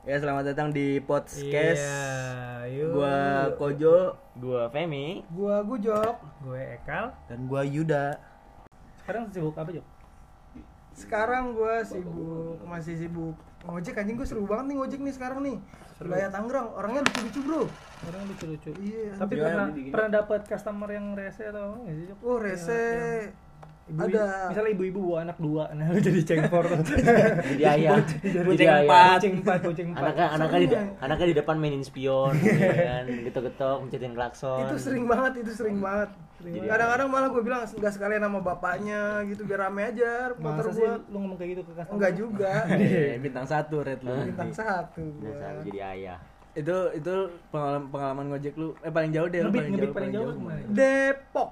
Ya 0.00 0.16
selamat 0.16 0.56
datang 0.56 0.72
di 0.72 0.96
podcast. 1.04 1.84
Iya, 1.84 2.64
yuk. 2.72 2.96
Gua 2.96 3.52
Kojo 3.60 4.16
Gua 4.40 4.72
Femi. 4.72 5.20
Gua 5.28 5.60
Gujok. 5.60 6.16
gue 6.40 6.80
Ekal. 6.80 7.12
dan 7.28 7.44
gua 7.44 7.60
Yuda. 7.60 8.16
Sekarang 8.96 9.28
sibuk 9.28 9.52
apa, 9.60 9.68
Jok? 9.76 9.86
Sekarang 10.96 11.52
gua 11.52 11.84
sibuk, 11.84 12.64
masih 12.64 12.96
sibuk 12.96 13.36
ngojek 13.60 13.92
anjing 14.00 14.16
gua 14.16 14.24
seru 14.24 14.48
banget 14.48 14.72
nih 14.72 14.76
ngojek 14.80 15.00
nih 15.04 15.12
sekarang 15.12 15.38
nih. 15.44 15.56
Wilayah 16.00 16.32
Tangerang, 16.32 16.72
orangnya 16.72 17.04
lucu-lucu, 17.04 17.40
Bro. 17.44 17.62
Orang 18.08 18.22
lucu-lucu. 18.24 18.72
Iya. 18.80 19.12
Tapi 19.20 19.34
pernah 19.36 19.68
pernah 19.68 20.10
dapat 20.24 20.40
customer 20.48 20.88
yang 20.96 21.12
rese 21.12 21.44
atau 21.44 21.76
apa 21.76 21.84
nggak 21.84 21.96
sih, 22.00 22.04
Jok? 22.08 22.18
Oh, 22.24 22.38
rese. 22.40 22.84
Ibu, 23.90 24.06
Ada. 24.06 24.54
Misalnya 24.54 24.70
ibu-ibu 24.78 24.98
bawa 25.02 25.18
anak 25.26 25.38
dua, 25.42 25.64
nah 25.74 25.86
lu 25.90 25.98
jadi 26.06 26.20
cengkor. 26.22 26.66
Jadi 27.50 27.64
ayah. 27.66 27.98
Jadi 28.22 28.64
empat. 28.64 29.18
kucing 29.18 29.34
empat, 29.42 29.58
kucing 29.66 29.88
empat. 29.90 30.02
Anaknya 30.06 30.26
anaknya 30.30 30.58
di 30.62 30.68
anaknya 31.02 31.26
di 31.26 31.36
depan 31.42 31.56
mainin 31.58 31.82
spion, 31.82 32.38
ya 32.38 33.02
kan, 33.02 33.04
getok-getok, 33.26 33.76
mencetin 33.82 34.14
klakson. 34.14 34.62
Itu 34.70 34.76
sering 34.78 35.04
banget, 35.10 35.32
itu 35.42 35.52
sering 35.58 35.82
banget. 35.82 36.10
Jadi 36.40 36.66
Kadang-kadang 36.72 37.08
malah 37.12 37.28
gua 37.28 37.42
bilang 37.44 37.60
nggak 37.68 37.92
sekalian 37.92 38.22
nama 38.24 38.38
bapaknya 38.40 39.20
gitu 39.28 39.44
biar 39.44 39.68
rame 39.68 39.92
aja 39.92 40.32
motor 40.40 40.72
gua. 40.72 40.96
lu 41.12 41.16
ngomong 41.20 41.36
kayak 41.36 41.50
gitu 41.52 41.62
ke 41.68 41.72
customer? 41.76 41.94
Enggak 42.00 42.12
juga. 42.16 42.52
Eh, 42.72 43.18
bintang 43.24 43.44
satu 43.44 43.76
red 43.84 44.00
lu. 44.00 44.14
Bintang 44.32 44.52
satu 44.54 45.04
jadi 45.66 45.80
ayah. 45.98 46.18
Itu 46.56 46.90
itu 46.96 47.14
pengalaman 47.52 47.92
pengalaman 47.92 48.24
ngojek 48.32 48.54
lu 48.56 48.72
eh 48.80 48.90
paling 48.90 49.12
jauh 49.12 49.28
deh 49.28 49.40
lu 49.44 49.50
Ngebit, 49.52 49.92
paling 49.92 50.10
jauh 50.16 50.32
ke 50.32 50.40
mana? 50.40 50.56
ke 50.56 50.64
mana? 50.64 50.74
Depok. 50.74 51.50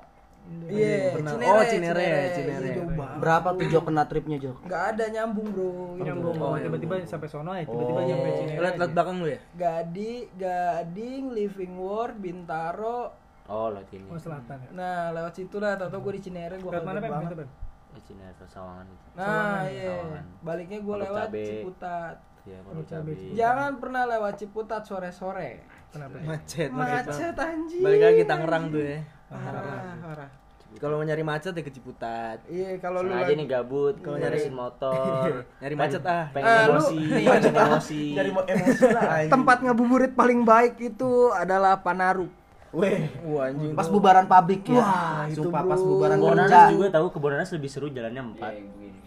Iya, 0.69 1.16
Pernah. 1.16 1.33
Cinere, 1.33 1.48
Oh, 1.51 1.65
Cinere, 1.65 2.09
Cinere. 2.33 2.66
Iya, 2.66 2.77
jauh 2.77 2.93
banget. 2.93 3.16
Berapa 3.19 3.48
tuh 3.52 3.66
Jok 3.69 3.84
kena 3.88 4.05
tripnya 4.05 4.37
Jok? 4.38 4.57
Nggak 4.65 4.83
ada 4.93 5.05
nyambung, 5.09 5.48
Bro. 5.48 5.71
Nyambung, 5.97 6.37
Oh, 6.38 6.57
tiba-tiba 6.57 6.95
sampai 7.05 7.29
sono 7.29 7.51
ya, 7.52 7.65
tiba-tiba 7.65 8.01
Oh. 8.01 8.07
nyampe 8.07 8.29
Iya. 8.29 8.37
Cinere. 8.38 8.59
Lihat 8.59 8.74
lihat 8.77 8.91
belakang 8.93 9.16
lu 9.21 9.27
ya? 9.29 9.41
Gadi, 9.55 10.12
Gading, 10.34 11.24
Living 11.33 11.74
World, 11.74 12.16
Bintaro. 12.18 13.01
Oh, 13.49 13.73
lo 13.73 13.80
ini. 13.80 14.09
Oh, 14.09 14.21
selatan 14.21 14.57
ya. 14.60 14.68
Nah, 14.73 15.01
lewat 15.10 15.32
situ 15.32 15.57
lah, 15.57 15.77
tau 15.77 15.88
gue 15.88 16.13
di 16.13 16.23
Cinere 16.23 16.57
gue 16.57 16.68
Lewat 16.68 16.85
mana, 16.85 17.01
banget. 17.01 17.49
Eh, 17.88 18.02
Cina 18.05 18.29
atau 18.29 18.45
Sawangan 18.45 18.85
itu. 18.85 19.07
Nah, 19.15 19.24
Sawangan, 19.24 19.65
iya. 19.73 19.88
Sawangan. 19.90 20.24
Baliknya 20.45 20.79
gue 20.85 20.96
lewat 21.01 21.29
Cabe. 21.29 21.45
Ciputat. 21.45 22.16
Ya, 22.45 22.59
Oh, 22.65 22.80
cabai. 22.80 23.33
Jangan 23.33 23.73
pernah 23.77 24.02
lewat 24.07 24.35
Ciputat 24.37 24.83
sore-sore. 24.85 25.65
Kenapa? 25.93 26.16
Macet, 26.23 26.68
Macet 26.73 27.37
anjing. 27.37 27.80
Balik 27.80 28.01
lagi 28.05 28.23
Tangerang 28.24 28.65
tuh 28.68 28.80
ya. 28.80 29.01
Parah, 29.29 29.96
parah. 29.98 30.30
Kalau 30.76 30.95
mau 30.95 31.04
nyari 31.04 31.21
macet 31.23 31.51
ya 31.51 31.60
ke 31.60 31.68
Ciputat. 31.68 32.45
Iya, 32.46 32.76
kalau 32.79 33.01
lu 33.01 33.10
lagi- 33.10 33.34
nih 33.34 33.45
gabut, 33.46 33.96
Kalau 33.96 34.15
kalau 34.15 34.16
nyari- 34.21 34.37
nyari 34.38 34.52
motor, 34.52 35.32
Nyari 35.65 35.74
macet 35.74 36.02
ah. 36.04 36.24
pengen 36.30 36.45
Ah, 36.46 36.60
lu- 36.62 36.71
emosi, 36.71 36.96
iya, 37.16 37.29
pengen 37.34 37.54
emosi. 37.66 38.02
emosi 38.46 38.84
lah 38.88 39.04
tempat 39.26 39.56
ngabuburit 39.60 40.12
paling 40.12 40.45
baik 40.45 40.76
itu 40.79 41.10
adalah 41.32 41.76
Panaru. 41.79 42.29
Weh, 42.71 43.01
Wah 43.24 43.49
anjing. 43.49 43.73
pas 43.73 43.88
bubaran 43.88 44.24
pabrik 44.24 44.61
ya. 44.63 44.77
Wah, 44.77 45.24
itu, 45.24 45.41
Sumpah 45.41 45.65
pas 45.65 45.80
bubaran 45.80 46.15
kerja. 46.15 46.29
Kebonanas 46.29 46.65
juga 46.71 46.87
tahu 46.93 47.07
Kebonanas 47.09 47.49
lebih 47.51 47.69
seru 47.69 47.88
jalannya 47.88 48.23
empat. 48.29 48.52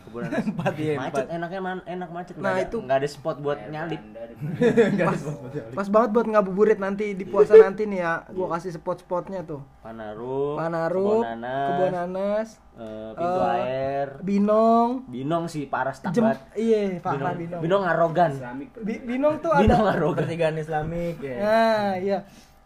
Kebonanas 0.01 0.43
Empat, 0.49 0.73
iya, 0.75 0.93
macet 0.97 1.25
enaknya 1.29 1.59
man, 1.59 1.77
enak 1.85 2.09
macet 2.09 2.35
Nah, 2.35 2.57
itu- 2.57 2.81
nggak 2.81 2.97
ada 2.99 3.07
spot 3.07 3.37
buat 3.37 3.59
nyalip. 3.63 4.01
Pas 5.71 5.87
banget 5.87 6.09
buat 6.11 6.27
ngabuburit 6.27 6.77
nanti 6.77 7.13
di 7.13 7.23
puasa 7.23 7.53
nanti 7.61 7.85
nih 7.85 7.99
ya. 7.99 8.25
Gua 8.29 8.49
kasih 8.51 8.73
spot-spotnya 8.73 9.45
tuh. 9.45 9.61
Panaru, 9.79 10.57
Panaru, 10.57 11.21
Kebonanas, 11.21 11.67
Kebonanas, 11.67 12.47
eh, 12.75 13.09
pintu 13.13 13.39
eh, 13.39 13.53
air, 13.55 14.07
Binong, 14.19 14.89
Binong 15.07 15.45
sih 15.45 15.65
parah 15.65 15.93
banget. 15.93 16.37
iya, 16.55 16.97
parah 16.97 17.33
Binong, 17.33 17.61
Binong. 17.61 17.61
Binong 17.61 17.83
arogan. 17.85 18.31
Bi- 18.79 19.01
Binong 19.01 19.37
tuh 19.37 19.53
Binong 19.55 19.85
ada. 19.85 19.95
arogan. 19.95 20.25
Pertigaan 20.25 20.55
Islamik 20.55 21.17
ya. 21.19 21.37
Nah, 21.39 21.91
iya. 21.95 22.19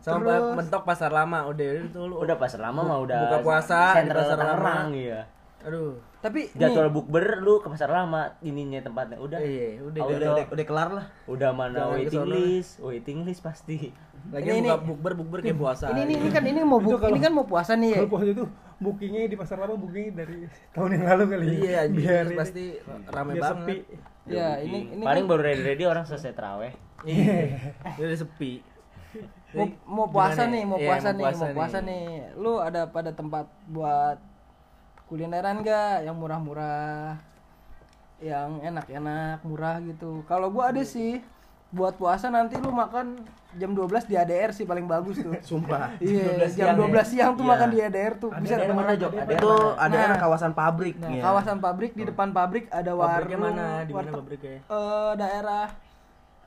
Sampai 0.06 0.38
Terus- 0.38 0.54
mentok 0.54 0.84
pasar 0.86 1.10
lama 1.10 1.50
udah 1.50 1.66
itu 1.82 1.98
lu. 2.00 2.22
Udah 2.22 2.38
pasar 2.38 2.62
lama 2.62 2.78
mah 2.80 2.98
udah 3.02 3.18
buka 3.26 3.38
puasa 3.42 3.98
di 3.98 4.10
pasar 4.12 4.38
lama. 4.38 4.74
Iya. 4.94 5.26
Aduh. 5.66 5.98
Tapi 6.22 6.50
Jadwal 6.54 6.90
bukber 6.90 7.42
lu 7.42 7.58
ke 7.58 7.70
pasar 7.70 7.90
lama 7.90 8.38
ininya 8.40 8.82
tempatnya 8.82 9.18
udah. 9.18 9.42
Iya, 9.42 9.82
udah, 9.82 10.02
Auto. 10.02 10.14
udah, 10.16 10.30
Udah, 10.32 10.46
udah 10.54 10.66
kelar 10.66 10.90
lah. 10.92 11.06
Udah 11.26 11.50
mana 11.52 11.78
Jangan 11.80 11.94
waiting 11.98 12.26
list, 12.28 12.72
waiting 12.80 13.18
list 13.22 13.42
pasti. 13.42 13.90
Lagi 14.26 14.46
Ini- 14.48 14.62
buka 14.64 14.78
bukber 14.80 15.14
bukber 15.16 15.40
kayak 15.42 15.54
puasa. 15.56 15.90
ini, 15.92 16.02
ini 16.04 16.14
ini 16.18 16.30
kan 16.30 16.42
ini 16.44 16.62
mau 16.62 16.78
bu- 16.78 16.94
Itu 16.94 16.98
kalau- 16.98 17.14
ini 17.14 17.20
kan 17.20 17.32
mau 17.34 17.46
puasa 17.46 17.74
nih 17.74 17.90
ya. 17.94 17.98
Kalau 17.98 18.10
puasa 18.12 18.26
itu 18.28 18.46
bookingnya 18.76 19.22
di 19.26 19.38
pasar 19.38 19.58
lama 19.58 19.74
bookingnya 19.76 20.14
dari 20.16 20.38
tahun 20.72 20.90
yang 20.92 21.04
lalu 21.08 21.24
kali. 21.28 21.46
ya. 21.46 21.54
Iya, 21.56 21.82
biar 21.90 22.26
ini- 22.26 22.38
pasti 22.38 22.64
rame 23.08 23.32
biar 23.34 23.42
banget. 23.44 23.58
sepi. 23.66 23.78
Ya, 24.26 24.50
Udah 24.50 24.54
ini 24.60 24.80
ini 24.92 25.04
paling 25.04 25.24
kan 25.24 25.30
baru 25.30 25.42
ready 25.44 25.62
ready 25.64 25.84
orang 25.84 26.06
selesai 26.06 26.30
teraweh. 26.32 26.74
Iya. 27.06 27.38
Udah 27.96 28.18
sepi. 28.20 28.54
Mau, 29.52 29.66
mau 29.86 30.08
puasa 30.08 30.42
nih, 30.46 30.62
ya? 30.62 30.68
mau 30.68 30.78
puasa 30.78 31.08
mau 31.08 31.16
nih, 31.16 31.24
puasa 31.26 31.40
mau 31.40 31.56
puasa 31.56 31.78
nih. 31.80 31.88
nih. 31.88 32.06
Lu 32.36 32.54
ada 32.60 32.82
pada 32.86 33.12
tempat 33.12 33.46
buat 33.66 34.18
kulineran 35.06 35.62
gak 35.62 36.04
yang 36.04 36.16
murah-murah? 36.16 37.16
Yang 38.18 38.50
enak-enak, 38.64 39.38
murah 39.44 39.76
gitu. 39.82 40.24
Kalau 40.26 40.48
gua 40.50 40.72
ada 40.72 40.82
sih 40.82 41.20
buat 41.70 41.92
puasa 41.94 42.32
nanti 42.32 42.56
lu 42.56 42.72
makan 42.72 43.20
jam 43.56 43.72
12 43.72 44.08
di 44.08 44.16
ADR 44.16 44.52
sih 44.52 44.64
paling 44.64 44.88
bagus 44.88 45.20
tuh. 45.20 45.36
Sumpah. 45.44 45.92
Iya, 46.00 46.40
12 46.40 46.56
jam 46.56 46.66
siang 46.72 46.76
12 46.80 47.04
siang 47.06 47.32
tuh 47.36 47.44
Iya. 47.44 47.52
makan 47.52 47.68
di 47.70 47.80
ADR 47.82 48.14
tuh. 48.16 48.32
Bisa 48.40 48.56
Ada 48.56 48.64
dapat 48.64 48.76
mana 48.78 48.94
Jok? 48.96 49.12
Itu 49.28 49.52
ada 49.76 49.98
Nah. 50.00 50.18
kawasan 50.18 50.52
pabrik 50.54 50.96
Nah, 50.96 51.12
ya. 51.12 51.22
kawasan 51.22 51.58
pabrik 51.60 51.92
di 51.92 52.04
depan 52.04 52.32
pabrik 52.32 52.66
ada 52.70 52.92
warung. 52.92 53.28
Pabriknya 53.28 53.40
mana? 53.42 53.66
Di 53.84 53.92
mana 53.92 54.10
pabriknya? 54.10 54.58
eh, 54.62 55.12
daerah 55.16 55.66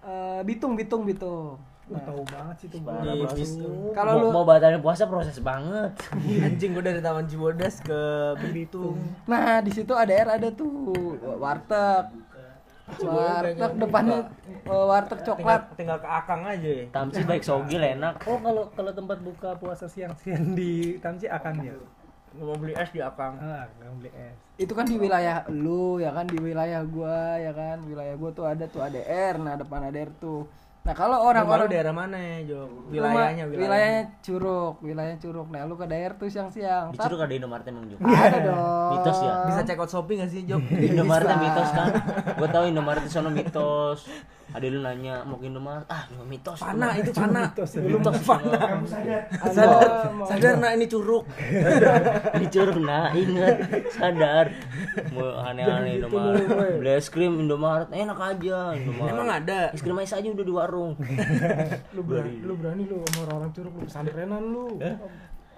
eh, 0.00 0.40
Bitung, 0.42 0.72
Bitung, 0.72 1.02
Bitung. 1.04 1.60
Lu 1.88 1.98
tahu 2.04 2.20
banget 2.28 2.56
sih 2.60 2.68
tuh. 2.68 2.80
Bos. 2.84 3.50
Kalau 3.96 4.12
mau, 4.12 4.22
lu 4.22 4.28
mau 4.28 4.44
batalin 4.44 4.80
puasa 4.84 5.08
proses 5.08 5.40
banget. 5.40 5.92
Anjing 6.46 6.76
gua 6.76 6.84
dari 6.84 7.00
Taman 7.00 7.24
Cibodas 7.24 7.80
ke 7.80 8.00
Bitung. 8.52 9.00
Nah, 9.24 9.64
di 9.64 9.72
situ 9.72 9.92
ADR 9.96 10.36
ada 10.36 10.48
tuh 10.52 11.16
warteg. 11.40 12.12
Warteg 12.88 13.72
depannya 13.76 14.32
eh, 14.64 14.84
warteg 14.88 15.20
Tinggal, 15.20 15.36
coklat. 15.36 15.62
tinggal 15.76 15.98
ke 16.00 16.08
Akang 16.08 16.42
aja 16.44 16.68
ya. 16.68 16.84
Tamsi 16.88 17.20
baik 17.24 17.44
sogil 17.44 17.80
enak. 17.84 18.24
Oh 18.24 18.40
kalau 18.40 18.64
kalau 18.72 18.92
tempat 18.92 19.18
buka 19.20 19.56
puasa 19.60 19.84
siang-siang 19.88 20.56
di 20.56 20.96
Tamsi 21.00 21.28
akan 21.28 21.54
ya. 21.64 21.76
Mau 22.38 22.56
beli 22.56 22.76
es 22.76 22.92
di 22.92 23.00
Akang. 23.04 23.36
Ah, 23.40 23.68
nggak 23.80 23.92
beli 24.00 24.10
es. 24.12 24.36
Itu 24.56 24.72
kan 24.72 24.88
di 24.88 24.96
wilayah 24.96 25.44
lu 25.52 26.00
ya 26.00 26.12
kan 26.12 26.28
di 26.28 26.36
wilayah 26.40 26.80
gua 26.84 27.36
ya 27.36 27.52
kan. 27.52 27.80
Wilayah 27.84 28.14
gua 28.16 28.30
tuh 28.32 28.44
ada 28.48 28.64
tuh 28.68 28.80
ADR, 28.80 29.36
nah 29.40 29.56
depan 29.56 29.88
ADR 29.88 30.08
tuh. 30.16 30.48
Nah, 30.88 30.96
kalau 30.96 31.20
Orang 31.20 31.44
orang-orang 31.44 31.68
daerah 31.68 31.92
mana 31.92 32.16
ya, 32.16 32.36
Jo? 32.48 32.64
Wilayahnya, 32.88 33.44
wilayahnya 33.44 34.04
Curug, 34.24 34.80
wilayahnya 34.80 35.20
Curug. 35.20 35.52
Nah, 35.52 35.68
lu 35.68 35.76
ke 35.76 35.84
daerah 35.84 36.16
tuh 36.16 36.32
siang-siang. 36.32 36.96
Di 36.96 36.98
Curug 37.04 37.20
ada 37.20 37.34
Indomaret 37.36 37.68
emang 37.68 37.92
juga. 37.92 38.08
Ada 38.08 38.38
dong. 38.40 38.90
Mitos 38.96 39.18
ya? 39.20 39.32
Bisa 39.52 39.60
check 39.68 39.76
out 39.84 39.92
Shopee 39.92 40.16
gak 40.16 40.32
sih, 40.32 40.48
Jok? 40.48 40.64
Indomaret 40.96 41.28
mitos 41.28 41.68
kan. 41.76 41.88
Gua 42.40 42.48
tahu 42.48 42.64
Indomaret 42.72 43.04
di 43.04 43.12
sono 43.12 43.28
mitos. 43.28 44.08
Ada 44.48 44.64
lu 44.72 44.80
nanya 44.80 45.20
mau 45.28 45.36
ke 45.36 45.44
Indomaret, 45.44 45.84
ah 45.92 46.08
cuma 46.08 46.24
mitos. 46.24 46.56
Pana 46.56 46.96
itu 46.96 47.12
pana. 47.12 47.52
Mitos 47.52 47.68
ya. 47.68 47.80
Belum 47.84 48.00
pana. 48.00 48.60
Ada- 48.80 49.52
Sadar, 49.52 49.90
mau- 50.16 50.24
sadar 50.24 50.54
nak 50.56 50.72
ini 50.72 50.86
curug. 50.88 51.24
Di 52.40 52.46
Curug 52.48 52.78
nah 52.80 53.12
inget 53.12 53.56
sadar. 53.92 54.48
Mau 55.12 55.36
aneh-aneh 55.36 56.00
Indomaret. 56.00 56.48
Beli 56.80 56.92
es 56.96 57.12
krim 57.12 57.36
Indomaret 57.38 57.92
enak 57.92 58.16
aja 58.16 58.72
Indomaret. 58.72 59.12
Emang 59.12 59.28
ada. 59.28 59.60
Es 59.68 59.84
krim 59.84 60.00
aja 60.00 60.16
aja 60.16 60.28
udah 60.32 60.46
di 60.46 60.54
warung. 60.56 60.92
Lu 61.96 62.00
berani, 62.00 62.40
lu 62.40 62.54
berani 62.56 62.82
lu 62.84 63.04
sama 63.04 63.20
orang-orang 63.28 63.50
curug 63.52 63.74
lu 63.74 63.84
pesantrenan 63.84 64.42
lu. 64.48 64.66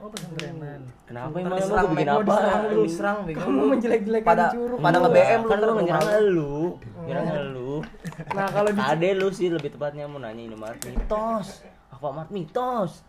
Oh, 0.01 0.09
pesantrenan. 0.09 0.81
Kenapa 1.05 1.37
emang 1.37 1.61
lu 1.61 1.87
bikin 1.93 2.09
apa? 2.09 2.25
Diserang 2.25 2.63
lu, 2.67 2.81
diserang 2.83 3.17
bego. 3.23 3.39
Kamu 3.39 3.63
menjelek-jelekan 3.69 4.27
pada 4.27 4.45
Curug. 4.51 4.79
pada 4.81 4.97
lu. 4.97 5.03
nge-BM 5.05 5.41
lu 5.41 5.49
kan 5.49 5.59
lu 5.61 5.67
lu 5.69 5.83
nyerang 5.85 6.07
malu. 6.09 7.53
lu. 7.55 7.70
Lu. 7.81 8.37
Nah, 8.37 8.47
kalau 8.53 8.71
di 8.71 8.81
Ade 8.81 9.11
lu 9.17 9.29
sih 9.33 9.49
lebih 9.49 9.73
tepatnya 9.73 10.05
mau 10.05 10.21
nanya 10.21 10.43
Indomaret 10.45 10.81
mitos. 10.85 11.65
Alfamart 11.91 12.29
mitos. 12.29 13.03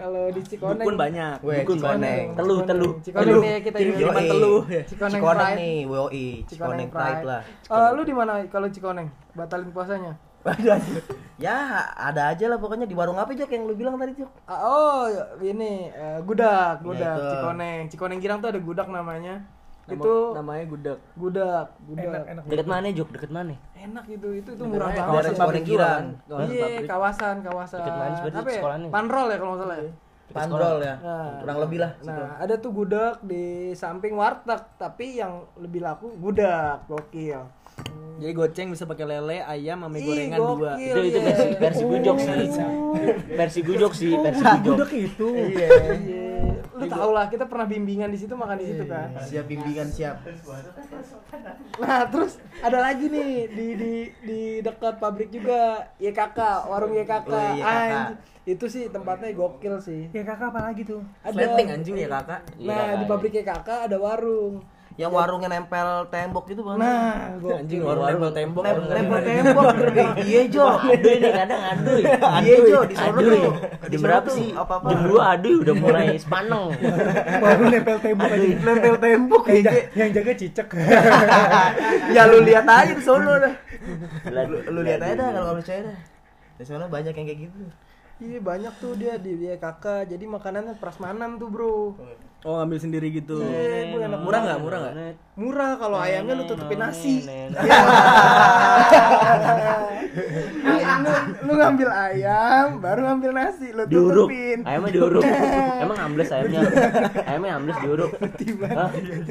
kalau 0.00 0.28
di 0.32 0.40
Cikoneng 0.44 0.84
Dukun 0.84 0.96
banyak. 0.96 1.36
Weh, 1.44 1.64
Dukun 1.64 1.78
Cikoneng. 1.80 2.26
banyak. 2.32 2.36
Teluh, 2.36 2.58
teluh. 2.64 2.92
Cikoneng 3.00 3.36
nih 3.40 3.56
kita 3.60 3.76
Kirim 3.80 3.92
ini. 3.92 4.00
kiriman 4.00 4.24
teluh 4.28 4.62
ya. 4.68 4.82
Cikoneng 4.84 5.20
Cikoneng 5.20 5.44
Pride. 5.48 5.58
nih, 5.60 5.76
WOI. 5.88 6.28
Cikoneng 6.48 6.88
Pride 6.92 7.24
lah. 7.24 7.42
Eh, 7.44 7.90
lu 7.96 8.02
di 8.04 8.14
mana 8.16 8.32
kalau 8.48 8.68
Cikoneng? 8.68 9.08
Batalin 9.36 9.70
puasanya? 9.72 10.12
Ya, 11.40 11.88
ada 11.96 12.36
aja 12.36 12.44
lah 12.52 12.60
pokoknya 12.60 12.84
di 12.84 12.92
warung 12.92 13.16
apa 13.16 13.32
Jok 13.32 13.48
yang 13.48 13.64
lu 13.64 13.74
bilang 13.74 13.96
tadi 13.96 14.12
Jok? 14.12 14.30
Ah, 14.44 14.60
oh, 14.60 15.02
ini 15.40 15.88
eh, 15.88 16.20
gudak, 16.20 16.84
gudak 16.84 17.16
itu. 17.16 17.24
Cikoneng. 17.32 17.80
Cikoneng 17.88 18.18
Girang 18.20 18.38
tuh 18.44 18.52
ada 18.52 18.60
gudak 18.60 18.88
namanya. 18.92 19.40
Nama- 19.84 20.00
itu 20.00 20.14
namanya 20.32 20.64
gudeg. 20.64 20.98
gudak, 21.12 21.66
gudak. 21.84 22.08
Enak, 22.08 22.24
enak. 22.32 22.42
Deket 22.48 22.66
mana, 22.66 22.86
Jok? 22.88 23.08
Deket 23.12 23.30
mana? 23.30 23.54
Enak 23.76 24.04
itu, 24.08 24.28
itu 24.32 24.50
itu 24.56 24.64
murah 24.64 24.88
banget. 24.88 25.04
Kawasan 25.04 25.34
pabrik 25.36 25.64
Iya, 25.64 25.90
kawasan, 26.88 27.36
kawasan. 27.44 27.78
Deket 27.84 27.94
mana 28.00 28.12
sebenarnya 28.16 28.48
ya? 28.48 28.56
sekolahnya? 28.56 28.88
Panrol 28.88 29.26
ya 29.28 29.36
kalau 29.36 29.52
nggak 29.52 29.62
salah 29.62 29.76
ya. 29.76 29.90
Pandrol 30.32 30.76
ya. 30.80 30.94
Nah, 31.04 31.32
Kurang 31.44 31.58
lebih 31.68 31.78
lah. 31.84 31.92
Nah, 32.00 32.28
ada 32.40 32.54
tuh 32.56 32.70
gudeg 32.72 33.20
di 33.20 33.44
samping 33.76 34.16
warteg, 34.16 34.60
tapi 34.80 35.20
yang 35.20 35.44
lebih 35.60 35.84
laku 35.84 36.16
gudak, 36.16 36.88
gokil. 36.88 37.44
Jadi 38.14 38.32
goceng 38.32 38.68
bisa 38.72 38.86
pakai 38.86 39.04
lele, 39.04 39.42
ayam, 39.44 39.84
sama 39.84 39.98
Ih, 39.98 40.06
gorengan 40.06 40.38
dua. 40.38 40.72
gokil, 40.78 40.94
itu 40.96 40.98
itu 41.12 41.18
iya. 41.18 41.26
versi 41.28 41.48
versi 41.58 41.82
gujok 41.84 42.16
sih 42.16 42.32
versi 43.34 43.60
gujok 43.60 43.92
sih 43.92 44.12
versi 44.14 44.46
gujok 44.62 44.90
itu. 44.94 45.28
Iya. 45.34 45.68
Lu 46.74 46.84
tau 46.90 47.10
lah, 47.10 47.30
kita 47.30 47.46
pernah 47.46 47.64
bimbingan 47.64 48.10
di 48.10 48.18
situ 48.18 48.34
makan 48.34 48.58
di 48.58 48.66
situ 48.66 48.84
kan. 48.84 49.14
Siap 49.22 49.46
bimbingan 49.46 49.86
siap. 49.86 50.16
Nah, 51.78 52.02
terus 52.10 52.32
ada 52.58 52.78
lagi 52.80 53.06
nih 53.06 53.46
di 53.46 53.66
di 53.74 53.92
di 54.22 54.40
dekat 54.58 54.98
pabrik 54.98 55.30
juga 55.30 55.86
YKK, 55.98 56.38
warung 56.66 56.92
YKK. 56.92 57.30
Oh, 57.30 57.54
YKK. 57.54 57.92
Anj- 57.94 58.16
itu 58.44 58.66
sih 58.68 58.92
tempatnya 58.92 59.32
gokil 59.32 59.80
sih. 59.80 60.10
Ya 60.10 60.20
kakak 60.20 60.52
apa 60.52 60.60
lagi 60.68 60.84
tuh? 60.84 61.00
Slating 61.24 61.68
anjing 61.70 61.96
ya 61.96 62.08
kakak. 62.10 62.40
Nah, 62.60 62.60
Iya, 62.60 62.98
di 63.00 63.04
pabrik 63.06 63.32
YKK 63.34 63.68
ada 63.88 63.96
warung. 63.96 64.60
Yang 64.94 65.10
warungnya 65.10 65.50
nempel 65.50 66.06
tembok 66.06 66.46
itu 66.46 66.62
bang. 66.62 66.78
Nah, 66.78 67.34
gokil. 67.42 67.58
Anjing 67.66 67.80
warung 67.82 68.06
nempel 68.06 68.30
tembok. 68.30 68.62
Nempel, 68.62 68.86
nempel 68.94 69.20
tembok. 69.26 69.64
Iya 70.30 70.40
Jo. 70.46 70.66
aduh 70.78 71.10
ini 71.10 71.28
kadang 71.34 71.62
aduh 71.66 71.96
Iya 72.40 72.56
Jo. 72.62 72.78
Di 72.86 72.94
sono 72.94 73.18
aduh 73.18 73.34
tuh. 73.34 73.52
Di 73.90 73.96
berapa 73.98 74.28
sih 74.30 74.48
Apa-apa. 74.54 74.86
jam 74.94 75.00
dua 75.10 75.22
aduh 75.34 75.56
udah 75.60 75.74
mulai 75.74 76.06
sepaneng 76.14 76.64
Baru 77.42 77.62
nempel 77.68 77.96
tembok 77.98 78.30
aja. 78.30 78.46
Nempel 78.54 78.94
tembok 78.96 79.42
Yang, 79.50 79.58
aja. 79.58 79.70
ja- 79.74 79.86
yang 79.98 80.10
jaga 80.14 80.32
cicek. 80.38 80.68
ya 82.14 82.22
lu 82.30 82.38
lihat 82.42 82.64
aja 82.64 82.92
di 82.94 83.02
sono 83.02 83.32
dah. 83.34 83.54
Lu, 84.70 84.80
lihat 84.80 85.00
aja 85.02 85.14
dah 85.18 85.28
kalau 85.34 85.58
percaya 85.58 85.80
dah. 85.90 85.98
Di 86.54 86.64
sono 86.64 86.86
banyak 86.86 87.12
yang 87.12 87.26
kayak 87.26 87.40
gitu. 87.50 87.58
Iya, 88.22 88.38
banyak 88.38 88.72
tuh 88.78 88.94
dia 88.94 89.18
di 89.18 89.34
YKK. 89.42 90.06
Jadi 90.06 90.24
makanannya 90.24 90.78
prasmanan 90.78 91.34
tuh, 91.34 91.50
Bro. 91.50 91.98
Oh 92.44 92.60
ngambil 92.60 92.76
sendiri 92.76 93.08
gitu. 93.08 93.40
Iya, 93.40 93.88
Bu, 93.88 94.04
enak 94.04 94.20
Murah 94.20 94.40
nggak? 94.44 94.58
Murah 94.60 94.78
nggak? 94.84 94.94
Murah 95.40 95.80
kalau 95.80 95.96
ayamnya 95.96 96.36
lu 96.36 96.44
tutupin 96.44 96.76
nasi. 96.76 97.24
Lu, 97.24 97.56
lu, 100.76 101.10
lu 101.48 101.52
ngambil 101.56 101.88
ayam, 101.90 102.78
baru 102.84 103.00
ngambil 103.08 103.30
nasi, 103.32 103.72
lu 103.72 103.88
diuruk 103.88 104.28
tutupin. 104.28 104.60
ayamnya 104.62 104.92
diuruk 104.92 105.24
emang 105.84 105.98
ambles 105.98 106.30
ayamnya 106.30 106.60
ayamnya 107.24 107.52
ambles 107.58 107.78
diuruk? 107.82 108.10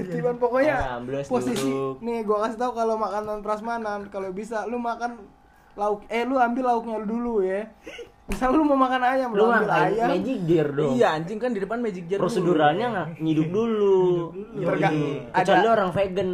Tiban 0.10 0.36
pokoknya 0.42 0.76
ambles 1.00 1.28
posisi 1.30 1.70
diuruk. 1.70 2.02
nih 2.04 2.26
gua 2.26 2.50
kasih 2.50 2.58
tahu 2.60 2.72
kalau 2.76 2.98
makanan 3.00 3.40
prasmanan 3.46 4.10
kalau 4.10 4.34
bisa 4.34 4.66
lu 4.68 4.82
makan 4.82 5.22
lauk 5.78 6.02
eh 6.10 6.26
lu 6.26 6.42
ambil 6.42 6.66
lauknya 6.74 7.06
dulu 7.06 7.46
ya. 7.46 7.70
Misal 8.34 8.50
lu 8.52 8.66
mau 8.66 8.76
makan 8.76 9.02
ayam, 9.04 9.30
lu 9.30 9.46
ambil 9.46 9.70
ayam. 9.70 10.10
magic 10.12 10.40
jar 10.44 10.68
dong 10.70 10.92
Iya 10.94 11.08
anjing 11.14 11.38
kan 11.38 11.50
di 11.50 11.60
depan 11.60 11.78
magic 11.78 12.04
dulu. 12.08 12.20
proseduralnya 12.20 12.86
nggak 12.90 13.08
nyiduk 13.20 13.48
dulu 13.48 14.34
Terga- 14.56 14.90
Iya. 14.90 15.14
ada- 15.30 15.38
kecuali 15.38 15.68
orang 15.70 15.90
vegan 15.92 16.30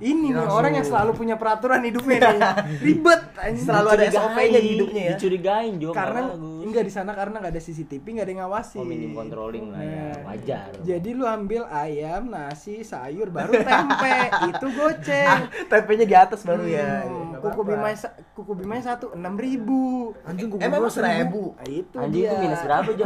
Ini 0.00 0.26
nih 0.30 0.46
orang 0.48 0.72
yang 0.72 0.86
selalu 0.86 1.10
punya 1.12 1.34
peraturan 1.34 1.82
hidupnya 1.82 2.18
nih. 2.22 2.40
Ribet 2.86 3.22
anjing. 3.36 3.66
Selalu 3.66 3.88
ada 3.90 4.04
SOP-nya 4.08 4.58
di 4.58 4.68
hidupnya 4.70 5.02
ya. 5.02 5.10
dicurigain 5.12 5.72
Jo 5.76 5.90
karena. 5.90 6.22
Enggak 6.70 6.86
di 6.86 6.92
sana 6.92 7.12
karena 7.12 7.36
nggak 7.36 7.52
ada 7.52 7.62
CCTV, 7.62 8.04
nggak 8.06 8.26
ada 8.26 8.32
yang 8.32 8.42
ngawasi. 8.46 8.76
oh 8.78 8.86
minim 8.86 9.12
controlling 9.12 9.74
lah 9.74 9.82
ya 9.82 9.98
Nah. 10.10 10.22
wajar 10.26 10.70
Jadi 10.80 11.10
lu 11.12 11.24
ambil 11.26 11.62
ayam, 11.66 12.30
nasi, 12.30 12.80
sayur, 12.80 13.28
baru 13.28 13.52
tempe. 13.60 14.16
itu 14.54 14.66
goceng. 14.72 15.40
Tempenya 15.70 16.06
di 16.06 16.16
atas 16.16 16.40
baru 16.42 16.64
ya. 16.64 17.04
Hmm, 17.04 17.36
kuku 17.42 17.60
bimai 17.66 17.94
kuku 18.32 18.52
bimai 18.54 18.80
satu 18.80 19.12
enam 19.12 19.34
ribu. 19.34 20.14
Anjing 20.22 20.46
gua 20.48 20.58
Emang 20.62 20.86
seribu. 20.88 21.58
Nah, 21.58 21.66
itu 21.66 21.96
anjing 21.98 22.22
dia. 22.22 22.30
itu 22.30 22.34
minus 22.38 22.62
berapa 22.62 22.90
Jo 22.94 23.04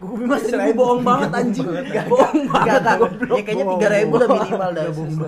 Gua 0.00 0.16
bima 0.16 0.36
seribu 0.36 0.70
bohong 0.74 1.00
banget 1.02 1.30
anjing. 1.30 1.66
Bohong 2.08 2.36
Enggak 2.40 2.80
banget. 2.80 3.10
Ya 3.20 3.42
kayaknya 3.42 3.64
tiga 3.70 3.88
ribu 3.90 4.14
lah 4.16 4.28
minimal 4.30 4.70
dah. 4.72 4.84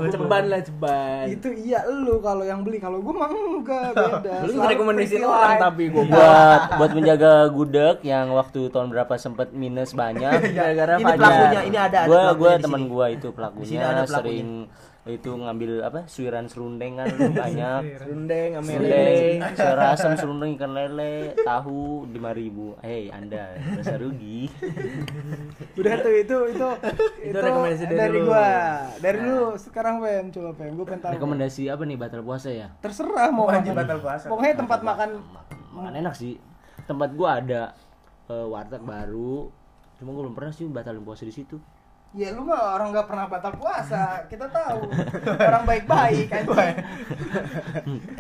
Ceban 0.09 0.45
lah 0.49 0.61
ceban. 0.61 1.25
itu 1.29 1.49
iya 1.55 1.79
lu 1.85 2.17
kalau 2.19 2.41
yang 2.43 2.65
beli 2.65 2.79
kalau 2.79 2.99
gua 2.99 3.15
mah 3.15 3.29
enggak 3.29 3.93
beda. 3.95 4.35
Lu 4.43 4.53
pretty 4.57 5.17
orang 5.21 5.55
tapi 5.61 5.83
gua 5.87 6.05
buat 6.13 6.61
buat 6.81 6.91
menjaga 6.93 7.33
gudeg 7.49 7.97
yang 8.03 8.33
waktu 8.33 8.73
tahun 8.73 8.89
berapa 8.89 9.13
sempet 9.15 9.53
minus 9.53 9.93
banyak 9.93 10.41
gara-gara 10.57 10.97
Ini 10.97 11.05
pelakunya, 11.13 11.61
ini 11.63 11.79
ada- 11.79 11.91
ada 11.99 12.09
gua 12.09 12.21
pelakunya 12.23 12.41
gua 12.41 12.53
di 12.53 12.63
teman 12.65 12.83
gua 12.89 13.07
itu 13.09 13.29
pelakunya. 13.31 13.89
sering 14.09 14.49
itu 15.03 15.35
ngambil 15.35 15.83
apa? 15.83 16.07
Suiran 16.07 16.47
serundeng 16.47 16.95
kan 16.95 17.11
banyak. 17.43 17.99
Serundeng 17.99 18.63
lele. 18.63 19.43
sayur 19.59 19.81
asam 19.83 20.15
serundeng 20.15 20.55
ikan 20.55 20.71
lele 20.71 21.35
tahu 21.43 22.07
lima 22.07 22.31
ribu. 22.31 22.79
Hei 22.87 23.11
anda 23.11 23.59
rasa 23.59 23.99
rugi. 23.99 24.47
Udah 25.79 25.95
tuh 25.99 26.15
itu 26.15 26.37
itu 26.55 26.69
itu, 27.27 27.35
rekomendasi 27.35 27.85
dari 27.91 27.99
dari 27.99 28.19
gua. 28.23 28.51
Dari 29.03 29.19
lu 29.27 29.39
sekarang 29.59 29.99
Pem, 29.99 30.31
coba 30.31 30.51
Pem, 30.55 30.71
gua 30.79 30.87
pengen 30.87 31.01
tahu. 31.03 31.13
rekomendasi 31.19 31.63
apa 31.67 31.83
nih 31.83 31.97
batal 31.99 32.23
puasa 32.23 32.49
ya? 32.55 32.69
Terserah 32.79 33.35
mau 33.35 33.51
makan. 33.51 33.75
batal 33.75 33.99
puasa. 33.99 34.27
Pokoknya 34.31 34.55
tempat 34.55 34.81
makan 34.87 35.11
makan 35.75 35.93
enak 35.99 36.15
sih. 36.15 36.39
Tempat 36.87 37.11
gua 37.19 37.43
ada 37.43 37.75
eh, 38.31 38.47
warteg 38.47 38.87
baru. 38.87 39.51
Cuma 39.99 40.15
gua 40.15 40.31
belum 40.31 40.35
pernah 40.39 40.55
sih 40.55 40.71
batalin 40.71 41.03
puasa 41.03 41.27
di 41.27 41.35
situ 41.35 41.59
Ya 42.13 42.29
lu 42.37 42.45
mah 42.45 42.77
orang 42.77 42.93
nggak 42.93 43.09
pernah 43.09 43.25
batal 43.25 43.57
puasa, 43.57 44.29
kita 44.29 44.45
tahu. 44.53 44.93
Orang 45.49 45.65
baik-baik 45.65 46.29
kan. 46.29 46.45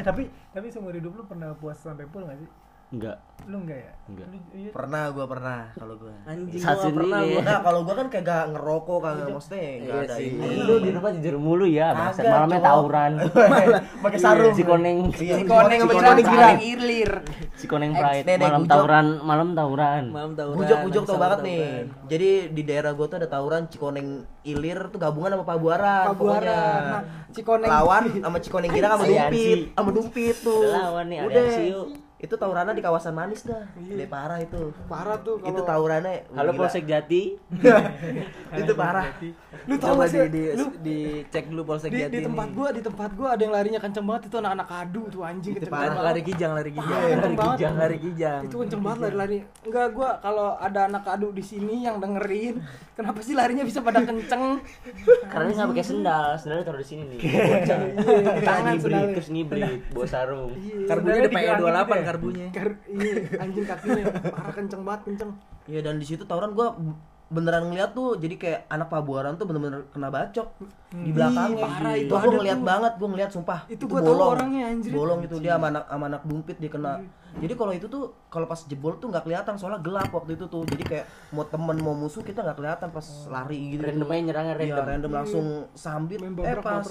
Eh, 0.00 0.04
tapi 0.04 0.32
tapi 0.56 0.66
seumur 0.72 0.96
hidup 0.96 1.12
lu 1.12 1.24
pernah 1.28 1.52
puasa 1.52 1.92
sampai 1.92 2.08
full 2.08 2.24
gak 2.24 2.40
sih? 2.40 2.48
Enggak 2.92 3.18
Lu 3.42 3.58
enggak 3.58 3.74
ya? 3.74 3.92
Enggak. 4.06 4.26
Lu, 4.28 4.38
iya. 4.54 4.70
Pernah 4.70 5.10
gua 5.10 5.26
pernah 5.26 5.66
kalau 5.74 5.98
gua. 5.98 6.14
Anjing 6.22 6.62
Saat 6.62 6.78
gua 6.78 6.94
pernah 6.94 7.18
gua. 7.20 7.40
Nah, 7.42 7.58
kalau 7.58 7.80
gua 7.82 7.94
kan 7.96 8.06
kayak 8.06 8.22
gak 8.22 8.44
ngerokok 8.54 8.98
kagak 9.02 9.26
maksudnya 9.26 9.58
enggak 9.58 9.82
Iya 9.82 9.98
ada 9.98 10.14
sih. 10.14 10.26
ini. 10.30 10.48
lu 10.62 10.74
di 10.78 10.90
rumah 10.92 11.10
jujur 11.10 11.34
mulu 11.34 11.66
ya 11.66 11.88
Kagak, 11.90 12.22
malamnya 12.22 12.54
cowok. 12.54 12.68
tawuran 12.70 13.12
Pakai 14.06 14.18
sarung. 14.20 14.54
si 14.54 14.62
koneng 14.62 14.98
Iya, 15.10 15.34
Si 15.34 15.44
koneng 15.44 15.78
sama 15.80 15.92
koneng 15.92 16.22
girang. 16.22 16.58
ilir. 16.62 17.12
si 17.52 17.66
koneng 17.66 17.90
pride 17.92 18.30
malam 18.38 18.62
tawuran 18.62 19.06
malam 19.20 19.48
tawuran 19.52 20.02
Malam 20.06 20.32
tawuran. 20.32 20.56
Bujok-bujok 20.58 21.02
tau 21.02 21.18
banget 21.18 21.38
nih. 21.42 21.62
Jadi 22.06 22.30
di 22.48 22.62
daerah 22.62 22.92
gua 22.92 23.06
tuh 23.08 23.18
ada 23.18 23.26
tawuran 23.26 23.66
Cikoneng 23.66 24.08
Ilir 24.44 24.86
tuh 24.86 24.98
gabungan 24.98 25.30
sama 25.32 25.42
Pabuaran. 25.44 26.14
Pabuaran. 26.14 26.82
Nah, 26.92 27.02
Cikoneng 27.34 27.66
lawan 27.68 28.02
sama 28.22 28.38
Cikoneng 28.38 28.70
Girang 28.70 28.92
sama. 28.92 29.02
Dumpit, 29.04 29.60
sama 29.72 29.90
Dumpit 29.90 30.36
tuh. 30.36 30.62
Ada 30.62 30.78
lawan 30.80 31.04
nih, 31.06 31.18
Udah. 31.18 31.42
aliansi 31.42 31.64
yuk. 31.66 31.86
Itu 32.22 32.34
tawurannya 32.34 32.70
di 32.70 32.80
kawasan 32.80 33.12
Manis 33.12 33.42
dah. 33.42 33.66
Gede 33.76 34.06
parah 34.06 34.38
itu. 34.38 34.70
parah 34.86 35.18
tuh 35.18 35.36
Itu 35.38 35.50
kalau 35.52 35.66
tawurannya 35.66 36.30
halo 36.32 36.54
polsek 36.54 36.84
jati 36.84 37.34
itu 38.62 38.72
parah. 38.72 39.10
lu 39.62 39.74
tau 39.74 39.94
Coba 39.94 40.04
gak 40.04 40.08
di, 40.08 40.12
sih 40.12 40.20
di, 40.28 40.42
lu 40.52 40.64
di 40.80 40.98
cek 41.24 41.44
dulu 41.46 41.62
polsek 41.64 41.88
di, 41.88 41.98
Jati 42.00 42.10
di 42.12 42.20
tempat 42.20 42.46
nih. 42.46 42.54
gua 42.54 42.68
di 42.70 42.80
tempat 42.80 43.10
gua 43.12 43.28
ada 43.32 43.42
yang 43.42 43.52
larinya 43.52 43.78
kenceng 43.78 44.02
banget 44.02 44.22
itu 44.26 44.36
anak-anak 44.36 44.66
kadu 44.66 45.02
tuh 45.08 45.22
anjing 45.22 45.54
Itu 45.54 45.66
parah. 45.66 45.92
banget. 45.92 46.02
lari 46.04 46.22
kijang 46.24 46.52
lari 46.52 46.70
kijang 46.72 46.90
Parah, 46.92 47.10
kenceng 47.12 47.34
banget. 47.36 47.56
kijang 47.56 47.74
lari 47.76 47.98
kijang 48.00 48.40
itu 48.42 48.56
kenceng 48.56 48.82
banget 48.82 48.98
lari-lari 49.02 49.38
enggak 49.62 49.86
gua 49.92 50.10
kalau 50.18 50.48
ada 50.56 50.80
anak 50.84 51.02
kadu 51.02 51.28
di 51.30 51.42
sini 51.42 51.76
yang 51.80 51.96
dengerin 51.98 52.54
kenapa 52.96 53.18
sih 53.20 53.34
larinya 53.34 53.62
bisa 53.62 53.78
pada 53.80 54.00
kenceng 54.00 54.42
karena 55.24 55.44
dia 55.44 55.54
nggak 55.56 55.70
pakai 55.70 55.84
sendal 55.84 56.26
sendalnya 56.34 56.64
taruh 56.64 56.80
di 56.80 56.88
sini 56.88 57.02
nih 57.08 57.18
Iya, 57.62 58.34
tangan 58.42 58.74
sendalnya. 58.76 59.14
terus 59.14 59.28
ngibrit 59.28 59.80
bawa 59.90 60.06
sarung 60.06 60.50
Iya, 60.54 60.76
karbunya 60.84 61.12
Sebenarnya 61.12 61.20
udah 61.20 61.30
pakai 61.30 61.46
digerakin 61.46 61.62
28 61.62 61.70
gitu 61.72 61.94
ya? 61.94 62.02
Karbunya 62.12 62.46
Kar- 62.52 62.80
iya, 62.86 63.14
anjing 63.40 63.64
kakinya 63.64 64.04
parah 64.28 64.54
kenceng 64.54 64.82
banget 64.84 65.00
kenceng 65.08 65.30
Iya 65.64 65.80
dan 65.80 65.96
di 65.96 66.06
situ 66.06 66.22
tawuran 66.28 66.52
gua 66.52 66.76
beneran 67.32 67.72
ngeliat 67.72 67.96
tuh 67.96 68.20
jadi 68.20 68.34
kayak 68.36 68.60
anak 68.68 68.92
Pabuaran 68.92 69.40
tuh 69.40 69.48
bener-bener 69.48 69.88
kena 69.88 70.12
bacok 70.12 70.52
di 70.92 71.10
belakangnya. 71.16 71.56
Ih, 71.56 71.64
parah, 71.64 71.94
itu 71.96 72.04
Itu 72.04 72.12
gua 72.12 72.20
ada 72.20 72.36
ngeliat 72.36 72.58
tuh. 72.60 72.68
banget, 72.68 72.92
gua 73.00 73.08
ngeliat 73.08 73.30
sumpah. 73.32 73.60
Itu 73.72 73.84
gua 73.88 74.00
tahu 74.04 74.20
orangnya, 74.20 74.62
anjir. 74.68 74.90
Bolong 74.92 75.24
itu 75.24 75.36
dia 75.40 75.56
sama 75.56 75.66
anak 75.72 75.84
sama 75.88 76.04
anak 76.12 76.22
dumpit 76.28 76.56
dia 76.60 76.68
kena. 76.68 77.00
Jadi 77.32 77.52
kalau 77.56 77.72
itu 77.72 77.86
tuh 77.88 78.12
kalau 78.28 78.44
pas 78.44 78.60
jebol 78.68 79.00
tuh 79.00 79.08
nggak 79.08 79.24
kelihatan 79.24 79.56
soalnya 79.56 79.80
gelap 79.80 80.12
waktu 80.12 80.36
itu 80.36 80.44
tuh. 80.52 80.60
Jadi 80.68 80.84
kayak 80.84 81.06
mau 81.32 81.48
temen 81.48 81.76
mau 81.80 81.96
musuh 81.96 82.20
kita 82.20 82.44
nggak 82.44 82.58
kelihatan 82.60 82.88
pas 82.92 83.06
lari 83.32 83.58
gitu. 83.72 83.80
random 83.80 84.08
aja 84.12 84.20
nyerangnya 84.20 84.52
Iya, 84.52 84.60
random 84.60 84.86
random 84.92 85.12
langsung 85.16 85.46
sambit. 85.72 86.20
Main 86.20 86.36
Eh 86.36 86.56
pas 86.60 86.84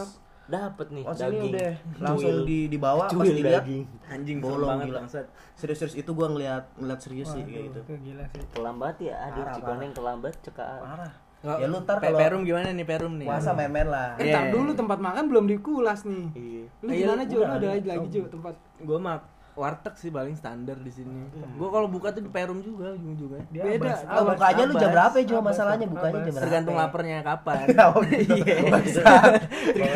dapet 0.51 0.88
nih 0.89 1.01
pas 1.01 1.15
ini 1.15 1.24
daging 1.24 1.43
udah 1.50 1.72
langsung 1.98 2.34
Cuil. 2.34 2.43
di 2.43 2.60
dibawa 2.67 3.03
pas 3.08 3.24
dilihat 3.24 3.63
daging. 3.63 3.84
anjing 4.05 4.38
bolong 4.38 4.70
banget 4.70 4.86
gila. 4.86 4.98
bangsat 5.00 5.25
Serius-serius 5.53 5.96
itu 5.96 6.12
gua 6.12 6.27
ngeliat 6.27 6.63
ngeliat 6.75 7.00
serius 7.00 7.27
sih 7.29 7.41
kayak 7.41 7.63
gitu. 7.65 7.79
Itu 7.81 7.93
gila 8.03 8.24
sih. 8.27 8.43
kelambat 8.51 8.96
ya 9.00 9.15
aduh 9.24 9.46
cikoneng 9.50 9.91
kelambat 9.91 10.34
cekaan 10.41 10.81
Parah. 10.81 11.13
Nggak, 11.41 11.58
Ya 11.58 11.65
lu 11.65 11.77
ntar 11.79 11.98
kalau 11.98 12.20
perum 12.20 12.41
gimana 12.43 12.70
nih 12.70 12.86
perum 12.86 13.13
nih 13.15 13.25
puasa 13.25 13.50
main-main 13.51 13.88
lah. 13.88 14.13
eh 14.15 14.24
Iya. 14.24 14.34
tar 14.36 14.43
dulu 14.51 14.72
tempat 14.72 15.00
makan 15.00 15.24
belum 15.25 15.46
dikulas 15.48 16.00
nih 16.03 16.25
iya 16.36 16.63
lu 16.77 16.88
Iya, 16.88 16.98
gimana 17.01 17.22
Jo 17.24 17.34
lu 17.34 17.41
udah 17.41 17.55
ada 17.55 17.67
lagi 17.72 17.88
lagi 17.88 18.08
Jo 18.12 18.22
tempat 18.27 18.53
gue 18.77 18.98
mah 19.00 19.17
warteg 19.51 19.93
sih 19.93 20.08
paling 20.08 20.31
standar 20.31 20.74
di 20.75 20.88
sini 20.88 21.27
gue 21.31 21.70
kalau 21.70 21.86
buka 21.86 22.10
tuh 22.10 22.24
di 22.24 22.27
perum 22.27 22.60
juga 22.60 22.91
ujung 22.91 23.15
juga 23.15 23.38
Dia 23.50 23.67
Beda. 23.67 23.91
abas. 23.91 24.00
Ah, 24.05 24.24
bukanya 24.24 24.63
lu 24.63 24.74
jam 24.74 24.81
Abas. 24.81 24.93
berapa 24.93 25.15
ya? 25.17 25.25
Abas, 25.27 25.43
Masalahnya 25.46 25.86
abas. 25.86 25.93
bukanya 25.93 26.13
jam 26.13 26.24
berapa? 26.24 26.41
tergantung 26.41 26.75
laparnya 26.75 27.17
kapan 27.22 27.65
Oh, 27.91 28.03
iya. 28.05 28.55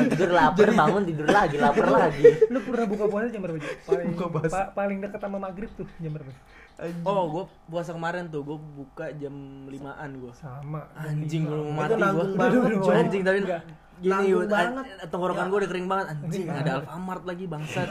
Tidur 0.06 0.32
lapar 0.32 0.68
bangun 0.70 1.04
tidur 1.04 1.28
lagi 1.28 1.56
lapar 1.56 1.88
lagi 1.88 2.24
Lu 2.48 2.60
pernah 2.62 2.86
buka 2.86 3.04
puasa 3.08 3.28
jam 3.30 3.42
berapa? 3.42 3.60
Paling 3.86 4.10
pa- 4.46 4.70
paling 4.74 4.98
dekat 5.00 5.20
sama 5.20 5.38
maghrib 5.40 5.72
tuh 5.74 5.88
jam 5.98 6.12
berapa? 6.12 6.32
oh 7.02 7.24
gue 7.32 7.44
puasa 7.72 7.96
kemarin 7.96 8.28
tuh 8.28 8.44
gue 8.44 8.58
buka 8.60 9.08
jam 9.16 9.32
limaan 9.66 10.20
gue 10.20 10.28
Sama. 10.36 10.84
anjing 10.94 11.48
gue 11.48 11.72
mati 11.72 11.96
gue 11.96 12.92
anjing 12.94 13.24
tapi 13.24 13.40
Gini, 13.96 14.26
Yud, 14.28 14.46
banget. 14.46 14.86
an- 14.86 15.08
tenggorokan 15.08 15.46
gue 15.46 15.58
udah 15.58 15.70
kering 15.70 15.88
banget 15.88 16.06
anjing, 16.12 16.46
ada 16.48 16.72
Alfamart 16.78 17.24
lagi 17.24 17.46
bangsat. 17.46 17.88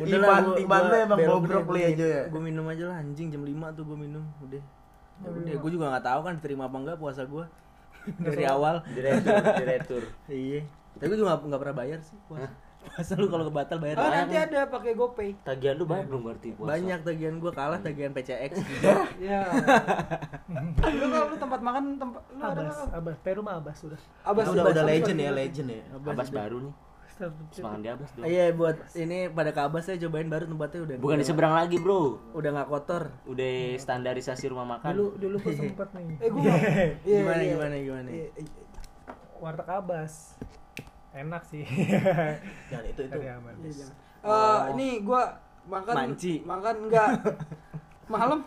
Iman- 0.00 0.56
Iman 0.56 0.80
lu 0.84 0.96
emang 0.96 1.18
bobrok 1.20 1.64
ya, 1.72 1.90
Jo, 1.92 2.06
ya? 2.06 2.22
Gue 2.26 2.40
minum 2.40 2.64
aja 2.64 2.84
lah 2.86 2.96
anjing 2.98 3.28
jam 3.28 3.42
5 3.42 3.70
tuh 3.72 3.84
gue 3.84 3.98
minum, 3.98 4.24
udah. 4.40 4.62
Ya 5.18 5.28
udah, 5.28 5.54
gue 5.56 5.70
juga 5.70 5.84
gak 5.90 6.04
tahu 6.04 6.20
kan 6.22 6.32
diterima 6.36 6.66
apa 6.66 6.76
enggak 6.76 6.96
puasa 6.96 7.22
gue 7.22 7.44
dari 8.24 8.44
awal. 8.44 8.82
Diretur, 8.88 9.34
diretur. 9.56 10.02
Iya. 10.26 10.60
Tapi 10.94 11.06
gue 11.06 11.16
juga 11.16 11.28
gak, 11.32 11.46
gak 11.46 11.60
pernah 11.60 11.76
bayar 11.76 11.98
sih 12.00 12.18
puasa. 12.24 12.50
Puasa 12.88 13.12
lu 13.14 13.26
kalau 13.26 13.44
kebatal 13.46 13.76
bayar 13.78 13.96
Oh, 13.96 14.08
nanti 14.08 14.34
ada 14.34 14.64
pakai 14.64 14.92
GoPay. 14.92 15.30
Tagihan 15.40 15.74
lu 15.74 15.84
banyak 15.84 16.06
dong 16.06 16.22
berarti 16.22 16.48
puasa. 16.50 16.68
Banyak 16.72 16.98
tagihan 17.02 17.34
gue 17.36 17.52
kalah 17.52 17.78
tagihan 17.78 18.10
PCX. 18.10 18.52
Ya. 19.20 19.44
lu 20.88 21.06
kalau 21.06 21.26
lu 21.28 21.36
tempat 21.36 21.60
makan 21.60 21.82
tempat 21.96 22.22
lu 22.28 22.40
ada 22.40 22.52
Abas, 22.54 22.76
nggak? 22.78 22.88
Abas, 22.94 23.16
Peru 23.20 23.40
mah 23.40 23.54
Abas 23.56 23.76
sudah. 23.76 24.00
Abas 24.22 24.44
udah 24.46 24.62
Abas, 24.62 24.72
udah 24.72 24.82
Abas. 24.82 24.90
legend 24.90 25.18
ya, 25.18 25.30
legend 25.30 25.68
ya. 25.68 25.82
Abas 25.94 26.30
baru 26.30 26.56
nih. 26.60 26.74
Semangat 27.50 27.80
di 27.82 27.88
Abas 27.90 28.08
dong. 28.14 28.24
Iya 28.24 28.44
buat 28.52 28.76
ini 28.94 29.26
pada 29.28 29.50
kabas 29.50 29.82
saya 29.84 29.98
cobain 29.98 30.26
baru 30.26 30.46
tempatnya 30.46 30.80
udah 30.86 30.94
Bukan 30.98 31.16
di 31.18 31.26
seberang 31.26 31.50
lagi, 31.52 31.76
Bro. 31.76 32.32
udah 32.32 32.50
nggak 32.52 32.68
kotor. 32.68 33.02
Udah 33.24 33.50
standarisasi 33.76 34.48
rumah 34.48 34.66
makan. 34.68 34.94
Dulu 34.94 35.06
dulu 35.18 35.36
gua 35.42 35.52
sempet 35.52 35.88
nih. 35.92 36.16
Eh 36.16 36.30
gua. 36.30 36.42
Iya, 37.02 37.18
Gimana 37.18 37.42
iya. 37.42 37.50
gimana 37.52 37.74
gimana. 37.76 38.08
Iya, 38.08 38.26
iya. 38.32 38.62
Warteg 39.38 39.68
Abas. 39.68 40.38
Enak 41.10 41.42
sih. 41.44 41.64
Jangan 42.70 42.84
itu 42.86 43.00
itu. 43.02 43.18
Aman. 43.18 43.54
Eh, 44.18 44.58
ini 44.74 44.88
gua 45.00 45.24
makan 45.64 45.94
Manci. 45.94 46.34
makan 46.42 46.88
enggak 46.88 47.08
malam 48.08 48.40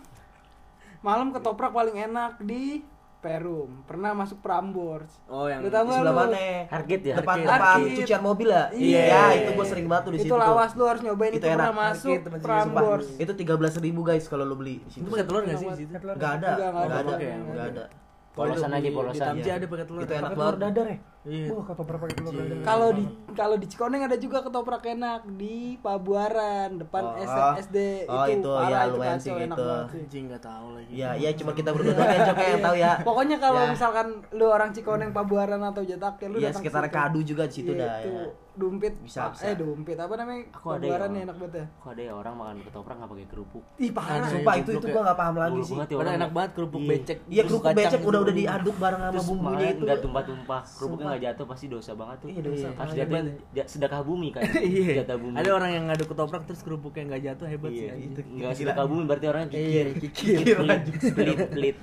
malam 1.00 1.30
ketoprak 1.30 1.70
paling 1.70 1.94
enak 1.94 2.38
di 2.40 2.82
Perum 3.18 3.86
pernah 3.86 4.10
masuk 4.12 4.42
Prambors 4.42 5.22
Oh 5.28 5.46
yang 5.46 5.62
Lu 5.62 5.70
tahu 5.70 5.86
Di 5.86 5.90
nggak 5.92 6.02
sebelah 6.02 6.14
lu? 6.18 6.22
mana? 6.28 6.46
Hargit 6.68 7.02
ya? 7.04 7.16
Depan 7.16 7.38
depan 7.40 7.62
Arkit. 7.62 7.94
cucian 7.96 8.22
mobil 8.22 8.50
ya? 8.50 8.64
Iya. 8.74 9.04
Ya, 9.06 9.24
itu 9.38 9.50
gua 9.54 9.66
sering 9.66 9.86
banget 9.86 10.04
tuh 10.04 10.12
di 10.12 10.20
situ. 10.20 10.28
itu 10.28 10.36
lawas 10.36 10.72
lu 10.74 10.84
harus 10.84 11.02
nyobain 11.02 11.30
Itu 11.30 11.38
itu, 11.40 11.48
pernah 11.48 11.70
masuk 11.72 12.18
tempat 12.20 12.40
Prambors 12.42 13.08
itu 13.16 13.32
13.000 13.32 13.78
guys 14.02 14.26
kalau 14.26 14.44
lu 14.44 14.56
beli 14.56 14.82
di 14.82 14.98
itu 14.98 15.08
pakai 15.08 15.24
telur 15.24 15.42
nggak 15.46 15.56
sih 15.56 15.68
di 15.68 15.78
situ? 15.78 15.94
Enggak 15.94 16.32
ada. 16.42 16.50
Enggak 16.58 17.00
ada. 17.00 17.14
Enggak 17.22 17.68
ada. 17.70 17.84
Polosan 18.32 18.70
aja 18.72 18.82
Di 18.82 18.90
polosan. 18.92 19.26
Tamci 19.30 19.46
Iya. 19.46 19.54
ada 19.54 19.66
pakai 19.68 19.86
telur. 19.86 20.02
Itu 20.02 20.14
enak 20.16 20.32
banget. 20.34 20.56
dadar 20.60 20.86
ya? 20.88 20.98
Iya. 21.22 21.54
Wah, 21.54 21.62
ketoprak 21.64 22.02
pakai 22.02 22.16
telur 22.18 22.34
dadar. 22.34 22.58
kalau 22.64 22.90
di 22.92 23.04
kalau 23.32 23.56
di 23.56 23.66
Cikoneng 23.66 24.02
ada 24.04 24.18
juga 24.18 24.42
ketoprak 24.42 24.82
enak 24.84 25.22
di 25.32 25.78
Pabuaran 25.78 26.70
depan 26.76 27.04
Oh, 27.04 27.22
S- 27.22 27.30
oh. 27.30 27.54
SD 27.60 27.78
Oh, 28.06 28.26
itu 28.26 28.40
itu, 28.40 28.50
parah 28.50 28.66
ya, 28.68 28.82
itu 28.82 28.94
lumayan 28.96 29.20
sih 29.20 29.30
enak 29.32 29.54
gitu. 29.54 29.66
Anjing 30.02 30.24
nggak 30.28 30.42
tahu 30.42 30.68
lagi. 30.74 30.90
Iya, 30.92 31.10
iya 31.16 31.30
cuma 31.32 31.52
kita 31.54 31.70
berdua 31.70 31.94
doang 31.94 32.10
yang 32.10 32.26
yang 32.34 32.64
tahu 32.64 32.76
ya. 32.76 32.94
Pokoknya 33.02 33.38
kalau 33.38 33.62
Ya. 33.62 33.70
misalkan 33.70 34.08
lu 34.32 34.46
orang 34.48 34.70
Cikoneng 34.72 35.12
Pabuaran 35.12 35.62
atau 35.62 35.84
Jatak 35.84 36.18
lu 36.24 36.36
Iya, 36.36 36.50
datang 36.50 36.58
sekitar 36.60 36.84
situ. 36.84 36.96
Kadu 36.96 37.20
juga 37.22 37.44
di 37.46 37.54
situ 37.54 37.72
Iya, 37.72 37.80
dah 37.80 37.94
itu 38.00 38.10
ya. 38.12 38.26
Dumpit 38.52 38.94
Bisa, 39.00 39.20
Pak. 39.24 39.32
bisa. 39.32 39.48
eh 39.48 39.56
dumpit 39.56 39.96
apa 39.96 40.12
namanya 40.14 40.44
Aku 40.52 40.68
ada 40.68 40.76
Pabuaran 40.78 41.08
ya. 41.08 41.14
nih 41.14 41.22
enak 41.24 41.36
banget 41.40 41.54
ya 41.56 41.66
Kok 41.78 41.90
ada 41.90 42.02
ya 42.02 42.14
orang 42.14 42.34
makan 42.36 42.56
ketoprak 42.62 42.96
nggak 42.98 43.10
pakai 43.10 43.28
kerupuk? 43.28 43.64
ih 43.80 43.92
parah 43.94 44.28
Sumpah 44.28 44.54
itu 44.54 44.70
itu 44.70 44.76
goblok 44.76 44.92
gua 44.92 45.02
enggak 45.02 45.18
paham 45.18 45.36
lagi 45.38 45.60
sih. 45.62 45.72
ya 45.72 45.80
Padahal 45.80 46.02
orang. 46.02 46.18
enak 46.18 46.32
banget 46.34 46.52
kerupuk 46.52 46.80
Iya. 46.82 46.90
becek. 46.92 47.18
Iya, 47.30 47.42
kerupuk 47.46 47.72
becek 47.72 47.96
gitu. 47.96 48.10
udah 48.10 48.20
udah 48.20 48.36
diaduk 48.36 48.76
bareng 48.76 49.02
sama 49.02 49.22
bumbunya 49.24 49.68
itu. 49.72 49.84
nggak 49.84 50.00
tumpah-tumpah. 50.02 50.62
Kerupuknya 50.68 51.08
nggak 51.12 51.22
jatuh 51.22 51.46
pasti 51.46 51.66
dosa 51.68 51.92
banget 51.94 52.18
tuh. 52.18 52.30
Iya, 52.30 52.42
dosa. 52.42 52.68
Harus 52.74 52.94
Hebat. 52.94 53.04
jatuhin 53.04 53.28
ja- 53.52 53.68
sedekah 53.68 54.02
bumi 54.02 54.28
kan. 54.30 54.42
Iya. 54.72 54.92
Jatah 54.98 55.18
bumi. 55.18 55.36
Ada 55.36 55.50
orang 55.52 55.72
yang 55.72 55.84
ngadu 55.86 56.04
ketoprak 56.06 56.44
terus 56.44 56.62
kerupuknya 56.62 57.04
nggak 57.06 57.24
jatuh 57.28 57.48
hebat 57.48 57.70
sih. 57.70 57.84
Iya, 57.84 57.92
anjing. 57.94 58.10
itu 58.10 58.20
nggak 58.34 58.54
sedekah 58.56 58.86
bumi 58.86 59.04
berarti 59.04 59.26
orangnya 59.28 59.52
Iya, 59.54 59.84
kikir. 59.94 60.36
kikir. 60.40 60.56
Pelit, 61.18 61.40
pelit. 61.50 61.78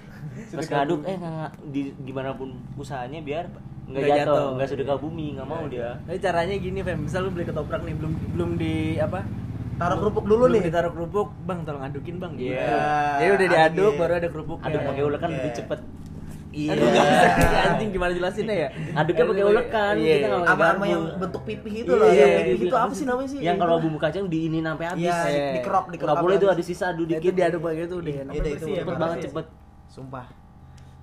Pas 0.50 0.64
ngaduk 0.66 1.00
eh 1.04 1.14
nggak 1.14 1.50
di 1.68 1.80
gimana 2.00 2.30
pun 2.32 2.49
usahanya 2.75 3.20
biar 3.20 3.44
nggak 3.85 4.00
jatuh, 4.02 4.16
jatuh. 4.18 4.49
nggak 4.54 4.68
sedekah 4.68 4.97
bumi, 4.97 5.26
nggak 5.35 5.47
mau 5.47 5.64
dia. 5.64 5.97
Tapi 6.02 6.18
caranya 6.18 6.56
gini, 6.56 6.78
Fem. 6.80 6.99
Misal 7.00 7.25
lu 7.25 7.30
beli 7.30 7.44
ketoprak 7.44 7.80
nih, 7.82 7.94
belum 7.94 8.12
belum 8.32 8.50
di 8.56 8.75
apa? 8.97 9.25
Taruh 9.76 9.97
kerupuk 9.97 10.25
dulu 10.25 10.44
belum 10.44 10.54
nih. 10.54 10.62
Ditaruh 10.66 10.90
kerupuk, 10.90 11.28
Bang, 11.42 11.62
tolong 11.62 11.80
adukin, 11.80 12.18
Bang. 12.18 12.35
Iya. 12.35 12.52
Gitu. 12.58 12.76
Jadi 13.14 13.30
udah 13.30 13.38
Aduk, 13.38 13.54
diaduk 13.54 13.88
iya. 13.88 13.99
baru 13.99 14.12
ada 14.14 14.28
kerupuk. 14.28 14.58
Aduk 14.61 14.80
pakai 14.82 15.02
ulekan 15.04 15.28
lebih 15.30 15.44
Iya. 15.47 15.56
cepet. 15.56 15.80
Iya. 16.48 16.70
Aduh, 16.72 16.86
nggak 16.86 17.04
bisa. 17.04 17.28
anjing 17.68 17.90
gimana 17.92 18.12
jelasinnya 18.12 18.56
ya? 18.56 18.68
Aduknya 18.94 19.24
pakai 19.26 19.44
ulekan, 19.44 19.94
Iya. 19.94 20.14
kita 20.16 20.26
nggak 20.28 20.48
Sama 20.48 20.64
sama 20.66 20.84
yang 20.84 21.02
bentuk 21.16 21.42
pipih 21.44 21.74
itu 21.78 21.90
Iya, 21.90 22.00
loh, 22.00 22.08
yang 22.08 22.16
iya, 22.16 22.26
pipih 22.40 22.56
iya. 22.56 22.68
itu 22.68 22.76
apa 22.78 22.92
sih 22.92 23.04
namanya 23.04 23.28
sih? 23.28 23.38
Yang 23.38 23.56
kalau 23.58 23.76
bumbu 23.78 23.98
kacang 23.98 24.24
diinin 24.26 24.64
sampai 24.64 24.86
habis. 24.86 25.04
Iya, 25.04 25.18
Iya. 25.28 25.46
dikerok, 25.54 25.86
dikerok. 25.88 26.08
Nggak 26.08 26.24
boleh 26.24 26.36
habis. 26.38 26.48
ada 26.50 26.62
sisa 26.64 26.86
Itu 26.90 27.02
dikit. 27.04 27.32
diaduk 27.34 27.60
pakai 27.60 27.84
itu 27.84 27.96
deh. 28.00 28.14
enak. 28.18 28.32
Iya, 28.32 28.40
itu 28.50 28.66
Cepet 28.74 28.96
banget 28.96 29.18
cepet. 29.28 29.46
Sumpah. 29.88 30.26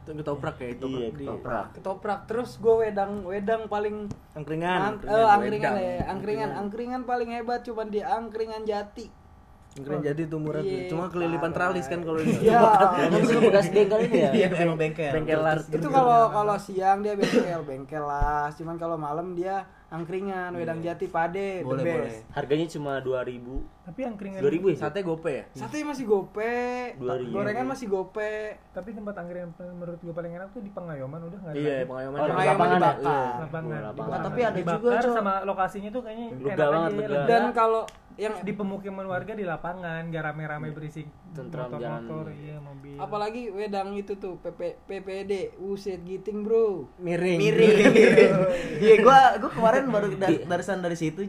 Itu 0.02 0.10
ketoprak 0.14 0.56
ya, 0.58 0.68
itu 0.72 0.86
Iya, 0.88 1.08
di 1.10 1.26
ketoprak. 1.26 1.68
ketoprak 1.74 2.20
terus 2.26 2.50
gue 2.58 2.76
wedang 2.80 3.26
wedang 3.26 3.62
paling 3.66 4.06
angkringan. 4.34 4.80
ang, 4.80 4.96
eh, 5.02 5.26
angkringan 5.28 5.74
ya 5.76 5.94
angkringan 6.06 6.50
angkringan 6.54 7.02
paling 7.04 7.30
hebat 7.32 7.62
cuman 7.62 7.90
di 7.90 8.02
angkringan 8.02 8.62
jati 8.64 9.10
Angkringan 9.76 10.08
jadi 10.08 10.22
tuh 10.26 10.40
murah 10.40 10.64
tuh. 10.64 10.72
Iya, 10.72 10.88
Cuma 10.88 11.12
kelilipan 11.12 11.52
teralis 11.52 11.86
kan 11.86 12.00
kalau 12.00 12.16
di 12.18 12.32
ya 12.40 12.64
Yang 13.12 13.24
itu 13.28 13.40
bekas 13.44 13.66
bengkel 13.68 14.00
ini 14.08 14.18
ya. 14.18 14.32
Iya, 14.40 14.48
emang 14.64 14.78
bengkel. 14.80 15.12
bengkel 15.12 15.40
lars. 15.44 15.66
itu 15.68 15.88
kalau 15.92 16.20
kalau 16.32 16.56
siang 16.56 17.04
dia 17.04 17.14
bengkel 17.14 17.62
bengkel 17.68 18.00
lah 18.02 18.48
cuman 18.56 18.76
kalau 18.80 18.96
malam 18.96 19.36
dia 19.36 19.68
angkringan 19.86 20.56
wedang 20.56 20.80
jati 20.80 21.08
pade 21.08 21.62
Boleh, 21.62 21.78
the 21.78 21.86
boleh. 21.86 22.08
best 22.08 22.20
Harganya 22.32 22.66
cuma 22.68 22.92
2000. 23.00 23.86
Tapi 23.86 24.00
yang 24.02 24.16
keringan 24.16 24.40
2000 24.42 24.72
ya? 24.72 24.78
Sate 24.80 25.00
gope 25.04 25.30
ya? 25.30 25.44
sate 25.54 25.78
masih 25.84 26.06
gope 26.06 26.56
Dua 26.96 27.16
ribu. 27.16 27.32
gorengan 27.36 27.68
masih 27.68 27.88
gope 27.88 28.34
tapi 28.72 28.90
tempat 28.92 29.14
angkringan 29.14 29.52
menurut 29.56 30.00
gue 30.00 30.14
paling 30.16 30.32
enak 30.34 30.50
tuh 30.52 30.64
di 30.64 30.72
Pengayoman 30.72 31.20
udah 31.22 31.38
nggak 31.38 31.52
ada. 31.52 31.60
Iya, 31.60 31.76
lagi. 31.76 31.86
pengayuman. 31.86 32.18
Oh, 32.18 32.26
Pengayoman 32.26 32.48
lapangan 32.48 32.72
ya? 32.72 32.80
dibakar. 32.80 33.82
lapangan. 33.84 34.20
Tapi 34.24 34.40
ada 34.42 34.60
juga, 34.60 34.98
sama 35.04 35.34
lokasinya 35.44 35.90
tuh 35.92 36.02
kayaknya 36.02 36.28
enak 36.34 36.56
banget, 36.58 36.92
dan 37.28 37.44
kalau 37.52 37.84
yang 38.16 38.40
di 38.48 38.56
pemukiman 38.56 39.04
warga 39.12 39.36
di 39.36 39.44
lapangan 39.44 40.08
gak 40.08 40.24
rame-rame 40.32 40.72
berisik 40.72 41.08
Tentram 41.36 41.68
motor-motor 41.68 42.32
iya 42.32 42.64
mobil. 42.64 42.96
Apalagi 42.96 43.52
wedang 43.52 43.92
itu 43.92 44.16
tuh 44.16 44.40
PP, 44.40 44.88
PPD 44.88 45.60
uset 45.60 46.00
giting 46.08 46.48
bro. 46.48 46.88
Miring. 47.04 47.40
Iya, 48.80 48.96
gua 49.04 49.36
gua 49.36 49.52
kemarin 49.52 49.92
baru 49.92 50.08
dari 50.16 50.48
dari 50.48 50.64
sana 50.64 50.88
dari 50.88 50.96
situ 50.96 51.28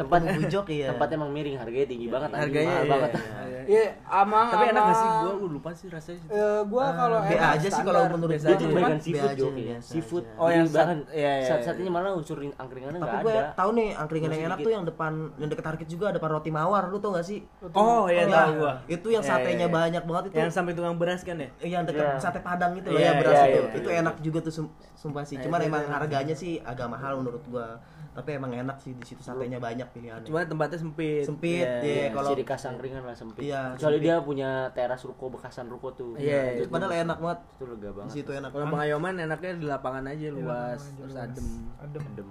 Tempat 0.00 0.20
bujok 0.34 0.64
iya. 0.66 0.86
Tempat 0.88 1.08
emang 1.10 1.28
miring, 1.28 1.56
harganya 1.56 1.86
tinggi 1.86 2.06
banget. 2.06 2.28
anjing, 2.30 2.40
Harganya 2.42 2.66
mahal 2.66 2.80
iya, 2.80 2.90
banget. 2.90 3.10
iya. 3.12 3.60
Iya, 3.62 3.84
amang 4.02 4.46
Tapi 4.48 4.64
enak 4.66 4.82
gak 4.82 4.96
sih? 4.96 5.08
Gua 5.12 5.32
gua 5.36 5.50
lupa 5.52 5.70
sih 5.70 5.86
rasanya. 5.86 6.22
Eh, 6.26 6.60
gua 6.64 6.86
kalau 6.90 7.18
B 7.20 7.30
enak 7.30 7.50
aja 7.54 7.68
sih 7.68 7.82
kalau 7.82 8.00
menurut 8.08 8.32
gua. 8.34 8.48
Aja. 8.50 8.64
kebanyakan 8.64 8.98
seafood 8.98 9.20
aja, 9.22 9.36
Jo, 9.36 9.44
kayaknya. 9.44 9.60
biasa 9.70 9.90
Seafood. 9.90 10.24
Oh, 10.34 10.48
yang 10.48 10.66
bahkan 10.66 10.98
sat- 10.98 11.12
iya, 11.12 11.20
iya, 11.20 11.32
iya. 11.36 11.46
sat-satnya 11.46 11.90
malah 11.90 12.10
unsur 12.10 12.38
angkringannya 12.40 12.98
Tapi 12.98 13.06
nggak 13.06 13.22
gue 13.22 13.34
ada. 13.36 13.52
tahu 13.52 13.70
nih 13.70 13.88
angkringan 13.94 14.30
yang 14.30 14.44
enak 14.48 14.58
tuh 14.58 14.72
yang 14.72 14.84
depan 14.84 15.12
yang 15.36 15.48
deket 15.48 15.66
Arkit 15.66 15.86
juga 15.86 16.04
ada 16.06 16.16
depan 16.16 16.30
roti 16.32 16.50
mawar 16.50 16.84
lu 16.88 16.98
tau 16.98 17.12
gak 17.12 17.22
sih? 17.22 17.38
Oh, 17.70 18.04
iya 18.06 18.24
Iya, 18.24 18.32
tahu 18.32 18.50
gua. 18.58 18.72
Itu 18.86 19.08
yang 19.08 19.20
Iya, 19.20 19.30
satenya 19.30 19.56
iya, 19.58 19.68
iya. 19.68 19.76
banyak 19.76 20.02
banget 20.02 20.24
itu. 20.26 20.36
Yang 20.36 20.50
sampai 20.50 20.72
tukang 20.72 20.96
beras 20.96 21.20
kan 21.20 21.36
ya? 21.36 21.48
yang 21.60 21.82
dekat 21.84 22.06
Iya. 22.06 22.16
sate 22.18 22.40
padang 22.40 22.72
itu 22.74 22.88
loh 22.88 22.96
Iya, 22.96 23.06
ya 23.06 23.12
beras 23.20 23.36
iya, 23.36 23.44
itu. 23.46 23.58
iya, 23.60 23.76
itu 23.76 23.88
iya. 23.88 24.00
enak 24.00 24.14
juga 24.18 24.38
tuh 24.40 24.52
sum- 24.54 24.72
sumpah 24.94 25.22
sih. 25.22 25.36
Iya, 25.36 25.44
Cuman 25.44 25.60
itu 25.60 25.68
emang 25.68 25.82
enak. 25.82 25.94
harganya 25.94 26.34
sih 26.34 26.58
agak 26.58 26.88
mahal 26.88 27.12
menurut 27.16 27.44
gua. 27.46 27.76
Tapi 28.10 28.34
emang 28.34 28.50
enak 28.50 28.74
sih 28.76 28.90
di 28.90 29.04
situ 29.04 29.20
satenya 29.20 29.58
banyak 29.58 29.86
pilihannya. 29.90 30.24
Cuma 30.24 30.40
tempatnya 30.42 30.78
sempit. 30.78 31.22
Sempit, 31.22 31.62
Iya, 31.62 31.80
iya. 31.80 31.94
iya. 32.00 32.08
kalau- 32.10 32.30
Ciri 32.30 32.42
khas 32.42 32.62
angkringan 32.64 33.02
lah 33.02 33.12
sempit. 33.12 33.42
Iya, 33.42 33.60
Kecuali 33.72 33.96
sempit. 33.96 34.06
dia 34.06 34.16
punya 34.20 34.50
teras 34.70 35.02
ruko 35.02 35.24
bekasan 35.28 35.66
ruko 35.66 35.88
tuh. 35.90 36.14
Iya, 36.14 36.56
Itu- 36.56 36.56
iya. 36.60 36.70
Padahal 36.70 36.92
enak 37.00 37.18
banget. 37.18 37.38
Itu 37.52 37.64
lega 37.66 37.80
Di 37.82 37.94
banget. 37.94 38.12
situ 38.12 38.30
enak. 38.32 38.50
Kalau 38.50 38.66
pengayoman 38.68 39.14
enaknya 39.16 39.50
di 39.52 39.66
lapangan 39.66 40.04
aja 40.06 40.22
Iya, 40.22 40.30
luas, 40.32 40.80
lapangan 40.80 40.96
terus 40.96 41.14
adem. 41.14 41.48
adem 41.78 42.02
Adem. 42.04 42.30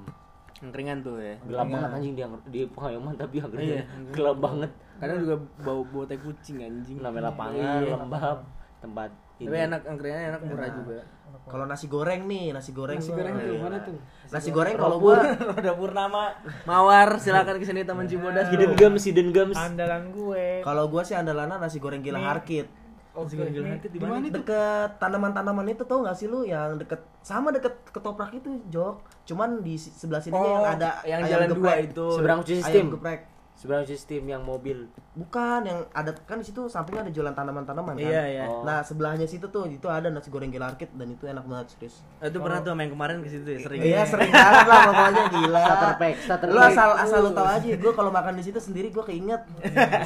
Angkringan 0.59 0.97
tuh 0.99 1.15
ya. 1.17 1.35
Gelap 1.41 1.67
banget 1.69 1.89
anjing 1.93 2.13
di 2.13 2.21
di 2.49 2.61
pengayoman 2.67 3.13
tapi 3.15 3.35
angkringan 3.39 3.75
Iya. 3.75 3.83
gelap 4.15 4.37
banget. 4.37 4.71
Kadang 4.97 5.17
juga 5.17 5.35
bau 5.61 5.81
bau 5.85 6.03
tai 6.03 6.17
kucing 6.17 6.57
anjing. 6.59 6.99
Namanya 6.99 7.31
lapangan, 7.31 7.79
Iya. 7.79 7.95
lembab, 7.95 8.37
tempat 8.77 9.09
Tapi 9.39 9.57
enak 9.57 9.81
angkringannya 9.83 10.27
enak 10.29 10.41
murah 10.43 10.69
juga. 10.69 10.99
Kalau 11.45 11.65
nasi 11.65 11.87
goreng 11.87 12.25
nih, 12.25 12.51
nasi 12.51 12.71
goreng. 12.71 12.99
nasi 12.99 13.09
goreng 13.09 13.33
tuh 13.33 13.57
mana 13.57 13.77
tuh 13.81 13.97
Nasi 14.29 14.49
goreng 14.49 14.75
kalau 14.75 14.97
gua 14.99 15.17
Roda 15.49 15.73
Purnama, 15.73 16.23
Mawar, 16.69 17.17
silakan 17.17 17.57
ke 17.57 17.65
sini 17.65 17.81
Taman 17.81 18.05
Cibodas. 18.05 18.49
Hidden 18.49 18.73
Gems, 18.75 19.01
Hidden 19.01 19.29
Gems. 19.31 19.57
andalan 19.57 20.11
gue 20.11 20.61
kalau 20.61 20.85
gua 20.85 21.01
sih 21.01 21.15
andalannya 21.15 21.57
nasi 21.57 21.79
goreng 21.79 22.01
gila 22.01 22.21
Arkit. 22.21 22.69
Nasi 23.09 23.33
goreng 23.33 23.51
gila 23.51 23.67
hati 23.71 23.87
di 23.87 23.97
mana? 23.97 24.21
Deket 24.21 24.91
tanaman-tanaman 24.97 25.65
itu 25.67 25.83
tau 25.83 26.05
gak 26.05 26.13
sih 26.13 26.29
lu 26.29 26.45
yang 26.45 26.77
deket 26.77 27.01
sama 27.19 27.49
deket 27.49 27.73
ketoprak 27.89 28.29
itu 28.31 28.61
Jok. 28.69 29.01
Cuman 29.25 29.59
di 29.59 29.73
sebelah 29.75 30.21
sini 30.21 30.33
Oh, 30.33 30.45
yang 30.45 30.77
ada 30.77 31.01
yang 31.03 31.19
ayam 31.25 31.31
jalan 31.33 31.47
dua 31.51 31.73
itu. 31.81 32.05
Seberang 32.13 32.39
cuci 32.41 32.53
Ayam 32.53 32.63
sistem. 32.63 32.85
geprek. 32.93 33.21
Seberang 33.59 33.83
sistem 33.83 34.23
yang 34.23 34.39
mobil. 34.39 34.87
Bukan 35.19 35.67
yang 35.67 35.83
ada 35.91 36.15
kan 36.23 36.39
di 36.39 36.47
situ 36.47 36.71
sampingnya 36.71 37.03
ada 37.03 37.11
jualan 37.11 37.35
tanaman-tanaman 37.35 37.99
kan. 37.99 38.07
Iya, 38.07 38.23
iya. 38.31 38.45
Oh. 38.47 38.63
Nah, 38.63 38.79
sebelahnya 38.87 39.27
situ 39.27 39.51
tuh 39.51 39.67
itu 39.67 39.83
ada 39.91 40.07
nasi 40.07 40.31
goreng 40.31 40.47
gila 40.47 40.71
Arkit 40.71 40.95
dan 40.95 41.11
itu 41.11 41.27
enak 41.27 41.43
banget 41.43 41.75
serius. 41.75 41.99
Itu 42.23 42.39
pernah 42.39 42.63
tuh 42.63 42.71
yang 42.71 42.95
kemarin 42.95 43.19
ke 43.19 43.27
situ 43.27 43.43
ya, 43.51 43.59
sering. 43.59 43.79
Iya, 43.83 44.07
sering 44.07 44.31
banget 44.31 44.63
lah 44.63 44.79
pokoknya 44.87 45.23
gila. 45.27 45.59
Starter 45.59 45.93
pack, 45.99 46.15
starter 46.23 46.47
Lu 46.47 46.59
asal 46.63 46.89
asal 46.95 47.19
lu 47.19 47.31
tahu 47.35 47.47
aja, 47.51 47.67
gue 47.75 47.91
kalau 47.91 48.11
makan 48.15 48.39
di 48.39 48.43
situ 48.47 48.63
sendiri 48.63 48.95
gue 48.95 49.03
keinget 49.03 49.43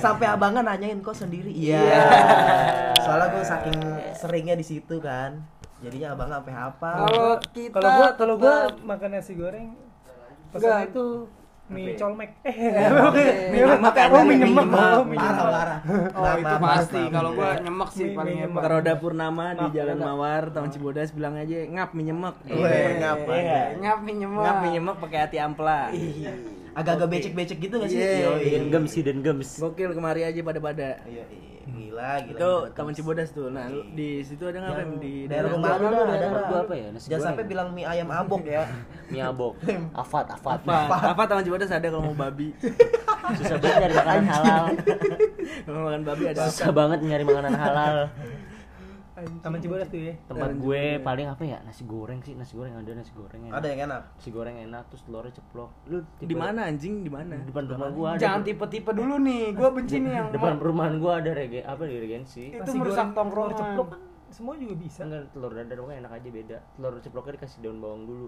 sampai 0.02 0.26
abangnya 0.34 0.66
nanyain 0.66 0.98
kok 1.06 1.14
sendiri. 1.14 1.54
Iya. 1.54 1.86
Soalnya 3.06 3.38
gue 3.38 3.44
saking 3.46 3.78
seringnya 4.18 4.58
di 4.58 4.66
situ 4.66 4.98
kan. 4.98 5.46
jadinya 5.84 6.16
abang 6.16 6.30
sampai 6.32 6.54
apa 6.56 6.92
Kalau 7.04 7.32
kita 7.52 7.76
Kalau 7.76 7.90
gua 8.00 8.10
kalau 8.16 8.36
gua 8.40 8.56
makan 8.88 9.10
nasi 9.20 9.36
goreng 9.36 9.76
pesan 10.56 10.88
itu 10.88 11.28
mie 11.72 11.96
colmek. 11.96 12.30
Eh, 12.44 12.54
mie 13.52 13.62
nyemek. 13.64 13.96
Oh, 14.12 14.24
mie 14.28 14.36
nyemek. 14.36 14.66
Oh, 14.68 14.72
parah 14.74 15.00
nyemek. 15.08 15.48
parah 15.48 15.80
Oh 16.12 16.24
Maaf, 16.24 16.38
itu 16.40 16.56
pasti. 16.60 17.02
Kalau 17.08 17.30
gua 17.32 17.50
nyemek 17.64 17.90
sih 17.96 18.08
paling 18.12 18.36
hebat. 18.44 18.62
Ke 18.62 18.68
Roda 18.68 18.94
Purnama 19.00 19.46
di 19.56 19.66
Jalan. 19.72 19.98
Mawar, 20.00 20.44
tahun 20.52 20.70
Cibodas 20.76 21.10
bilang 21.16 21.40
aja 21.40 21.58
ngap 21.64 21.90
mie 21.96 22.06
nyemek. 22.12 22.36
Weh, 22.52 22.88
ngap 23.00 23.18
Iya. 23.32 23.62
Ngap 23.80 23.98
mie 24.04 24.16
nyemek. 24.20 24.44
Ngap 24.44 24.56
mie 24.60 24.72
nyemek 24.76 24.96
pakai 25.00 25.20
hati 25.24 25.38
ampla. 25.40 25.80
agak-agak 26.74 27.06
becek-becek 27.06 27.58
gitu 27.62 27.76
gak 27.78 27.86
sih 27.86 28.02
Iya, 28.02 28.34
Yoi. 28.34 28.50
Dan 28.50 28.66
gems 28.74 28.90
sih 28.98 29.06
dan 29.06 29.22
gems. 29.22 29.62
Gokil 29.62 29.94
kemari 29.94 30.26
aja 30.26 30.42
pada-pada. 30.42 31.06
Iya, 31.06 31.24
iya. 31.30 31.53
Gila 31.74 32.10
gila 32.22 32.38
Itu 32.38 32.52
gila. 32.64 32.76
Taman 32.78 32.94
Cibodas 32.94 33.30
tuh. 33.34 33.50
Nah, 33.50 33.66
lu 33.68 33.82
di 33.98 34.22
situ 34.22 34.44
ada 34.46 34.58
nggak 34.62 35.02
di 35.02 35.14
daerah 35.26 35.50
rumah 35.52 35.76
lu 35.82 35.86
dah, 35.90 36.06
daerah 36.06 36.30
lu. 36.30 36.56
apa 36.64 36.74
ya, 36.78 36.88
nasi 36.94 37.08
jangan 37.10 37.26
sampai 37.34 37.46
bilang 37.50 37.68
mie 37.74 37.86
ayam 37.90 38.10
abok 38.14 38.46
ya 38.46 38.64
Mie 39.12 39.24
abok. 39.26 39.54
Afat, 40.02 40.26
afat. 40.34 40.60
apa? 40.66 40.98
Apa 41.14 41.22
Taman 41.26 41.44
Cibodas 41.44 41.70
ada 41.74 41.88
kalau 41.90 42.14
mau 42.14 42.16
babi? 42.16 42.54
Susah 43.40 43.58
banget 43.58 43.78
nyari 43.82 43.94
makanan 43.96 44.26
halal. 44.30 44.64
Kalau 45.64 45.78
mau 45.80 45.86
makan 45.90 46.02
babi 46.06 46.24
ada 46.30 46.40
apa? 46.44 46.50
Susah 46.52 46.72
banget 46.72 47.00
nyari 47.02 47.24
makanan 47.26 47.54
halal. 47.56 47.98
Taman 49.14 49.60
Cibodas 49.62 49.88
tuh 49.94 50.02
ya. 50.02 50.14
Tempat 50.26 50.58
gue 50.58 50.98
paling 51.06 51.28
apa 51.30 51.44
ya? 51.46 51.62
Nasi 51.62 51.86
goreng 51.86 52.18
sih, 52.26 52.34
nasi 52.34 52.58
goreng 52.58 52.74
ada 52.74 52.92
nasi 52.98 53.14
goreng 53.14 53.46
enak. 53.46 53.62
ada 53.62 53.68
yang 53.70 53.82
enak 53.86 54.02
Nasi 54.18 54.30
goreng 54.34 54.56
enak 54.58 54.84
terus 54.90 55.02
telurnya 55.06 55.34
ceplok. 55.38 55.70
Lu 55.86 55.98
Di 56.18 56.36
mana 56.36 56.66
anjing? 56.66 57.06
Di 57.06 57.12
mana? 57.14 57.38
Di 57.38 57.54
depan 57.54 57.70
rumah 57.70 57.90
gua 57.94 58.08
ada. 58.18 58.22
Jangan 58.26 58.42
tipe-tipe 58.42 58.90
dulu 58.90 59.16
nih. 59.22 59.54
Gua 59.54 59.70
benci 59.70 59.96
nih 60.02 60.14
yang 60.18 60.28
depan 60.36 60.58
perumahan 60.58 60.98
gua 60.98 61.22
ada 61.22 61.32
rege 61.38 61.62
apa 61.62 61.86
di 61.86 61.96
regensi. 62.02 62.58
itu 62.58 62.62
Nasi 62.66 62.78
merusak 62.82 63.14
tongkrongan. 63.14 63.54
ceplok 63.54 63.88
kan 63.94 64.02
semua 64.34 64.54
juga 64.58 64.74
bisa. 64.74 65.06
Enggak 65.06 65.30
telur 65.30 65.52
dadar 65.54 65.78
pokoknya 65.78 65.98
enak 66.02 66.12
aja 66.18 66.30
beda. 66.34 66.58
Telur 66.74 66.94
ceploknya 66.98 67.32
dikasih 67.38 67.58
daun 67.62 67.78
bawang 67.78 68.04
dulu. 68.10 68.28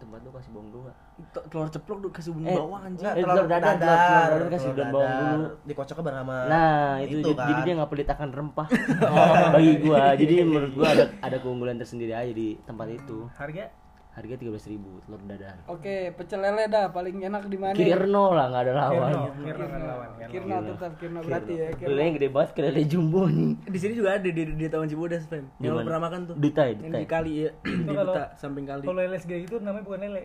Tempat 0.00 0.18
lu 0.18 0.30
kasih 0.30 0.50
bawang 0.50 0.68
dulu 0.70 0.82
gak? 0.82 0.96
Telur 1.44 1.68
ceplok 1.68 1.98
tuh 2.00 2.10
kasih 2.10 2.30
bumbu 2.32 2.48
Eh, 2.48 2.56
bawang 2.56 2.82
anjing. 2.82 3.04
Eh, 3.06 3.14
telur 3.20 3.44
dadar, 3.44 3.74
telur- 3.74 3.84
telur 3.84 4.30
dadar 4.32 4.48
kasih 4.50 4.70
daun 4.72 4.88
bawang 4.90 5.12
dulu. 5.12 5.46
dikocoknya 5.62 6.02
bareng 6.02 6.20
sama 6.20 6.36
Nah, 6.46 6.90
itu, 6.98 7.04
itu 7.04 7.18
jadi, 7.20 7.32
kan. 7.36 7.46
jadi 7.46 7.60
dia 7.60 7.74
nggak 7.76 7.90
pelit 7.90 8.08
akan 8.08 8.28
rempah 8.32 8.68
bagi 9.54 9.72
gua. 9.78 10.04
Jadi 10.14 10.34
menurut 10.40 10.72
gua 10.72 10.86
ada 10.90 11.04
ada 11.20 11.36
keunggulan 11.36 11.76
tersendiri 11.76 12.12
aja 12.12 12.32
di 12.32 12.56
tempat 12.62 12.86
itu. 12.90 13.28
Harga 13.30 13.64
Harga 14.10 14.34
13.000 14.34 15.06
telur 15.06 15.22
dadar. 15.22 15.54
Oke, 15.64 16.10
pecel 16.12 16.42
lele 16.42 16.66
dah 16.66 16.90
paling 16.90 17.22
enak 17.22 17.46
di 17.46 17.54
mana? 17.54 17.72
Kirno 17.72 18.34
lah 18.34 18.50
nggak 18.50 18.62
ada 18.66 18.72
lawan. 18.74 19.06
Kirno, 19.06 19.22
Kirno 19.38 19.64
kan 19.64 19.80
lawan. 19.86 20.08
Kirno. 20.26 20.54
Tetap 20.66 20.92
Kirna 20.98 21.18
berarti 21.22 21.52
ya. 21.54 21.68
Kirna. 21.78 21.88
Lele 21.88 22.02
yang 22.02 22.14
gede 22.18 22.28
banget 22.28 22.50
lele 22.58 22.82
jumbo 22.84 23.22
nih. 23.24 23.52
Di 23.64 23.78
sini 23.78 23.92
juga 23.94 24.18
ada 24.18 24.26
di 24.26 24.42
di 24.50 24.66
Taman 24.66 24.90
Cibodas. 24.90 25.22
Di 25.24 25.38
Yang 25.62 25.86
pernah 25.86 26.02
makan 26.02 26.20
tuh? 26.26 26.34
Duta 26.34 26.62
ya, 26.66 26.74
Yang 26.74 26.80
Duta 26.82 26.90
di 26.90 26.98
ya? 26.98 27.06
kali 27.06 27.32
ya, 27.38 27.50
di 27.62 27.86
kalau- 27.86 28.14
Duta 28.18 28.24
samping 28.34 28.66
kali. 28.66 28.82
Kalau 28.82 28.98
lele 28.98 29.16
segede 29.16 29.38
gitu 29.46 29.56
namanya 29.62 29.84
bukan 29.86 30.00
lele. 30.02 30.22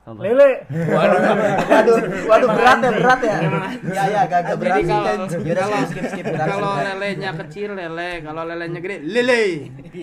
Apa? 0.00 0.16
Lele. 0.24 0.50
waduh 0.72 1.96
waduh 2.24 2.48
berat 2.56 2.78
ya 2.80 2.90
berat 2.96 3.20
ya 3.20 3.36
ya 3.84 4.02
ya 4.08 4.18
agak 4.24 4.38
agak 4.48 4.56
berat 4.56 4.80
kalau 4.88 5.28
kalau 5.28 5.86
skip 5.92 6.04
skip 6.08 6.24
kalau 6.40 6.72
lelenya 6.80 7.30
kecil 7.44 7.76
lele, 7.76 8.10
kalau 8.24 8.42
lelenya 8.48 8.80
gede 8.80 8.96
lele. 9.04 9.42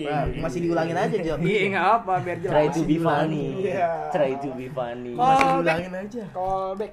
Wah, 0.06 0.24
masih 0.38 0.58
diulangin 0.62 0.94
aja 0.94 1.16
Jom 1.18 1.38
Iya 1.42 1.60
enggak 1.74 1.86
apa 1.98 2.14
biar 2.22 2.38
jelas. 2.38 2.54
Try 2.54 2.66
to 2.70 2.80
be 2.86 2.96
funny. 3.02 3.46
Iya. 3.66 3.90
Try 4.14 4.32
to 4.38 4.48
be 4.54 4.66
funny. 4.70 5.14
Masih 5.18 5.46
diulangin 5.50 5.92
aja 5.98 6.22
Callback. 6.30 6.92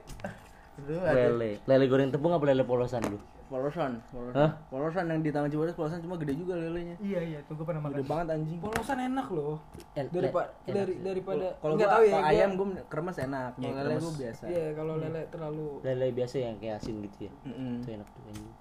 Lele. 0.90 1.52
Lele 1.62 1.86
goreng 1.86 2.10
tepung 2.10 2.34
apa 2.34 2.44
lele 2.50 2.66
polosan 2.66 3.06
lu? 3.06 3.22
Polosan, 3.46 4.02
polosan. 4.10 4.34
Hah? 4.36 4.52
Polosan 4.68 5.06
yang 5.06 5.22
di 5.22 5.30
Taman 5.30 5.48
Cibodas 5.48 5.74
polosan 5.74 6.02
cuma 6.02 6.18
gede 6.18 6.34
juga 6.34 6.54
lelenya. 6.54 6.98
Iya 6.98 7.20
iya, 7.22 7.40
tuh 7.46 7.54
gue 7.54 7.64
pernah 7.64 7.78
makan. 7.80 7.94
Gede 7.96 8.06
banget 8.06 8.28
anjing. 8.32 8.58
Polosan 8.60 8.98
enak 9.04 9.28
loh. 9.30 9.56
En- 9.94 10.10
Daripada 10.10 10.50
le- 10.50 10.74
dari 10.74 10.94
enak. 10.94 11.04
daripada 11.04 11.46
Kalau 11.56 11.74
nggak 11.76 11.86
gua 11.86 11.94
tahu 11.94 12.04
ya. 12.04 12.12
kalau 12.12 12.26
ayam 12.28 12.50
gue 12.52 12.68
kremes 12.86 13.18
enak. 13.20 13.52
Iya, 13.56 13.70
Kalau 13.70 13.84
lele 13.86 13.96
gue 13.96 14.14
biasa. 14.18 14.44
Iya, 14.46 14.66
kalau 14.74 14.94
lele 14.98 15.22
terlalu 15.30 15.68
Lele 15.82 16.08
biasa 16.12 16.36
yang 16.40 16.56
kayak 16.58 16.76
asin 16.80 16.96
gitu 17.02 17.18
ya. 17.22 17.32
Itu 17.46 17.88
enak 17.92 18.08
tuh 18.08 18.22
anjing. 18.26 18.54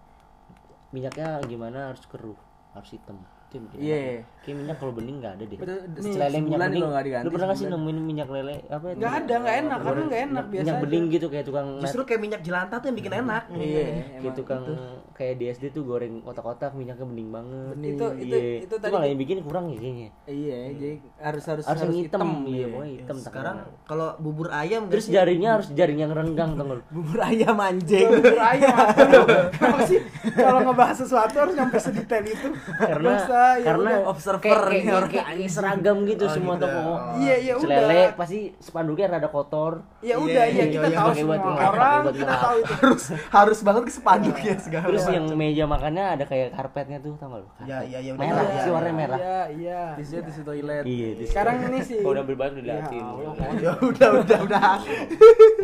Minyaknya 0.91 1.27
gimana 1.45 1.79
harus 1.89 2.05
keruh, 2.05 2.39
harus 2.71 2.91
hitam. 2.91 3.19
Itu 3.55 3.57
yang 3.57 3.67
bikin 3.71 3.79
Iya. 3.81 3.97
enak. 3.97 4.33
Kayak 4.45 4.57
minyak 4.61 4.77
kalau 4.77 4.93
bening 4.93 5.17
nggak 5.17 5.33
ada 5.33 5.45
deh. 5.47 5.57
Betul, 5.57 5.79
lele 6.13 6.37
minyak 6.37 6.59
bening. 6.61 6.75
kalau 6.77 6.91
nggak 6.91 7.05
diganti, 7.07 7.25
Lu 7.25 7.31
pernah 7.31 7.47
nggak 7.47 7.57
sih 7.57 7.67
nemuin 7.67 7.99
minyak 8.03 8.29
lele 8.29 8.55
apa 8.67 8.85
itu? 8.85 8.99
Nggak 8.99 9.13
ada, 9.15 9.35
nggak 9.39 9.57
enak, 9.57 9.79
karena 9.79 10.03
nggak 10.05 10.21
enak, 10.21 10.29
Minyak- 10.35 10.51
biasa 10.51 10.65
Minyak 10.67 10.83
bening 10.83 11.05
gitu 11.09 11.27
kayak 11.29 11.45
tukang 11.45 11.69
justru 11.81 12.01
kayak 12.03 12.21
minyak 12.21 12.41
jelantah 12.43 12.77
tuh 12.77 12.87
yang 12.87 12.99
bikin 12.99 13.15
enak 13.17 13.43
Iya, 13.55 13.85
kayak 14.19 14.35
tukang 14.35 14.63
kayak 15.15 15.35
di 15.39 15.45
SD 15.49 15.65
tuh 15.71 15.83
goreng 15.83 16.15
kotak-kotak 16.21 16.75
minyaknya 16.75 17.07
bening 17.07 17.29
banget. 17.31 17.75
Itu 17.79 18.07
itu 18.19 18.37
Iya. 18.37 18.57
itu 18.61 18.75
tadi 18.77 18.93
malah 18.93 19.07
yang 19.07 19.21
bikin 19.23 19.39
kurang 19.41 19.65
ya 19.67 19.79
kayaknya. 19.79 20.09
Iya, 20.27 20.59
jadi 20.75 20.95
harus 21.23 21.45
harus 21.47 21.65
Harus, 21.65 21.81
yang 21.81 21.95
hitam, 21.95 22.21
iya 22.43 22.53
iya. 22.53 22.67
pokoknya 22.69 22.93
hitam 22.99 23.17
sekarang 23.19 23.57
kalau 23.87 24.09
bubur 24.19 24.49
ayam 24.51 24.83
Terus 24.89 25.07
guys, 25.07 25.15
jaringnya 25.15 25.51
harus 25.55 25.69
jaring 25.71 25.99
yang 25.99 26.13
renggang 26.13 26.51
tau 26.53 26.65
nggak 26.67 26.77
lu? 26.77 26.85
Bubur 26.93 27.19
ayam 27.23 27.57
anjing. 27.57 28.09
bubur 28.11 28.41
ayam. 28.43 28.77
Kenapa 29.55 29.79
sih 29.87 30.01
kalau 30.35 30.61
ngebahas 30.63 30.97
sesuatu 30.99 31.35
harus 31.39 31.55
nyampe 31.55 31.79
sedetail 31.79 32.25
itu? 32.27 32.49
karena 32.75 33.13
Usah, 33.47 33.53
ya 33.55 33.65
karena 33.67 33.91
udah. 33.95 34.11
Observer 34.11 34.41
kayak, 34.41 34.61
kayak, 34.65 34.95
orang 34.95 35.11
kayak, 35.11 35.27
kayak 35.31 35.51
seragam 35.51 35.97
gitu 36.05 36.25
Oh, 36.25 36.31
semua 36.31 36.55
gitu. 36.55 36.65
toko 36.65 36.81
Oh. 36.85 36.99
Iya, 37.17 37.37
iya 37.39 37.55
udah. 37.55 37.77
Selele 37.77 38.03
pasti 38.15 38.39
spanduknya 38.59 39.07
rada 39.11 39.29
kotor 39.29 39.73
Ya 39.99 40.07
Iya, 40.07 40.17
udah, 40.17 40.45
iya, 40.47 40.57
ya 40.59 40.65
kita 40.71 40.87
iya, 40.87 40.97
tahu 40.97 41.11
semua 41.15 41.37
orang, 41.41 42.03
kita 42.11 42.35
tahu 42.35 42.57
itu. 42.57 42.73
harus 42.75 43.03
harus 43.31 43.59
banget 43.61 43.83
ke 43.83 43.93
spanduk 43.95 44.37
ya 44.39 44.55
segala 44.57 44.85
terus 44.85 45.05
yang 45.07 45.25
meja 45.31 45.65
makannya 45.65 46.05
ada 46.11 46.25
kayak 46.25 46.49
karpetnya 46.53 46.99
tuh 46.99 47.13
tau 47.15 47.29
gak 47.31 47.41
lu 47.41 47.49
Ya, 47.65 47.79
ya, 47.83 47.99
ya, 47.99 48.11
udah, 48.13 48.21
merah 48.21 48.43
iya, 48.43 48.55
sih 48.55 48.63
iya. 48.63 48.73
warnanya 48.73 48.97
merah 48.97 49.19
Iya, 49.19 49.39
iya. 49.51 49.81
Tisu 49.95 50.15
tisu 50.23 50.41
toilet. 50.43 50.83
iya 50.85 51.09
di 51.15 51.25
Sekarang 51.25 51.57
ini 51.65 51.79
sih. 51.81 51.99
kalau 51.99 52.13
udah 52.13 52.25
berbalik 52.25 52.55
diliatin 52.57 53.05
Ya 53.05 53.31
ya 53.61 53.73
udah 53.79 54.09
udah 54.15 54.39
udah 54.43 54.71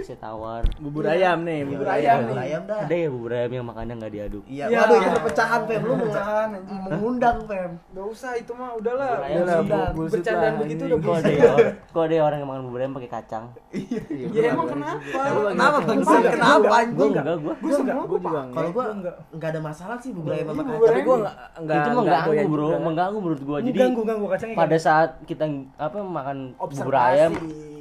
saya 0.01 0.19
tawar 0.19 0.63
Bubur 0.77 1.05
ayam 1.07 1.43
nih, 1.43 1.61
bubur 1.65 1.87
ayam. 1.87 2.19
bubur 2.25 2.41
ayam 2.41 2.63
dah 2.65 2.79
ada 2.81 2.95
ya 2.95 3.09
bubur 3.09 3.31
ayam 3.33 3.53
yang 3.53 3.67
makannya 3.67 3.95
nggak 3.97 4.13
diaduk 4.13 4.45
iya 4.47 4.65
Iya. 4.67 4.79
waduh 4.83 4.97
itu 4.99 5.09
perpecahan 5.15 5.61
fem 5.63 5.81
lu 5.81 5.95
Perpecahan, 6.01 6.47
meng- 6.51 6.67
mengundang 6.87 7.37
fem 7.71 7.75
Gak 7.91 8.07
usah 8.09 8.31
itu 8.35 8.53
mah 8.53 8.71
udahlah. 8.73 9.09
Bubur 9.13 9.25
ayam 9.25 9.39
Udah 9.41 9.55
sih, 9.55 9.65
udah 9.65 9.85
bullshit 9.91 10.13
bercandaan 10.17 10.55
begitu 10.59 10.83
udah 10.83 10.99
kok 10.99 11.07
ada 11.07 11.07
bullshit. 11.07 11.31
ya 11.37 11.47
orang- 11.47 11.77
kok 11.87 12.01
ada 12.01 12.13
ya 12.13 12.23
orang 12.23 12.39
yang 12.39 12.49
makan 12.49 12.63
bubur 12.67 12.81
ayam 12.81 12.93
pakai 12.93 13.11
kacang. 13.11 13.45
Ya 14.11 14.43
emang 14.49 14.67
kenapa? 14.69 15.21
kenapa? 15.47 15.79
bangsa 15.81 16.17
kenapa? 16.21 16.59
Gue 16.61 16.75
anjing? 16.77 17.13
enggak 17.13 17.37
gue 17.37 17.55
Gue 17.57 17.71
semua 17.73 18.03
Gue 18.03 18.19
juga 18.19 18.41
enggak. 18.41 18.45
kalau 18.53 18.69
gua 18.69 18.79
Gua 18.81 18.87
enggak. 18.91 19.15
nggak 19.31 19.49
ada 19.49 19.61
masalah 19.61 19.97
sih 19.97 20.11
bubur 20.11 20.33
ayam 20.33 20.47
sama 20.49 20.63
kacang. 20.63 20.81
Tapi 20.83 21.01
gue 21.01 21.17
enggak 21.17 21.37
enggak 21.55 21.77
itu 21.77 21.91
enggak 21.91 22.01
mengganggu 22.25 22.49
bro 22.49 22.69
mengganggu 22.81 23.19
menurut 23.21 23.43
gue 23.43 23.59
jadi 23.63 23.79
ganggu 23.79 24.03
ganggu 24.03 24.27
kacangnya. 24.27 24.57
pada 24.57 24.77
saat 24.77 25.11
kita 25.23 25.45
apa 25.77 25.99
makan 26.01 26.37
bubur 26.57 26.97
ayam 26.97 27.33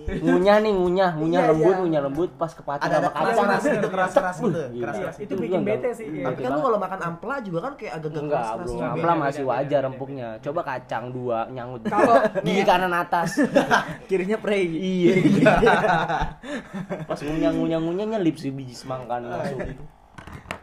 ngunyah 0.08 0.56
nih 0.64 0.72
ngunyah. 0.72 1.12
Ngunyah 1.18 1.42
Iya, 1.42 1.50
lembut 1.52 1.74
iya. 1.74 1.80
ngunyah 1.84 2.02
lembut. 2.08 2.30
Pas 2.40 2.52
kepacu 2.54 2.82
ada 2.86 2.98
ada 3.00 3.10
sama 3.10 3.16
keras 3.16 3.36
kacang. 3.36 3.46
keras 3.50 3.64
gitu 3.68 3.88
keras 3.90 4.12
keras 4.14 4.38
gitu 4.40 4.62
keras 4.80 4.96
keras 5.00 5.16
itu 5.20 5.24
Itu 5.28 5.34
bikin 5.42 5.62
bete 5.68 5.90
sih. 5.94 6.06
Iya. 6.06 6.16
iya. 6.16 6.26
tapi 6.32 6.40
kan 6.46 6.52
lu 6.56 6.62
kalau 6.64 6.80
makan 6.80 7.00
ampela 7.04 7.36
juga 7.44 7.60
kan 7.66 7.74
kayak 7.76 7.94
agak 8.00 8.12
enggak 8.16 8.44
keras 8.44 8.70
bro. 8.70 8.96
beda, 8.96 9.14
masih 9.20 9.44
wajar 9.46 9.82
empuknya 9.86 10.28
coba 10.40 10.60
kacang 10.64 11.06
dua 11.12 11.40
nyangkut 11.52 11.82
Kalau 11.90 12.16
gigi 12.46 12.64
kanan 12.64 12.94
atas. 12.96 13.30
Kirinya 14.10 14.38
prei. 14.40 14.66
iya. 14.70 15.14
Pas 17.10 17.20
ngunyah 17.20 17.52
ngunyah 17.52 17.80
ngunyah 17.82 18.06
nyelip 18.16 18.36
sih 18.40 18.52
biji 18.54 18.76
semangka 18.78 19.20
masuk 19.20 19.60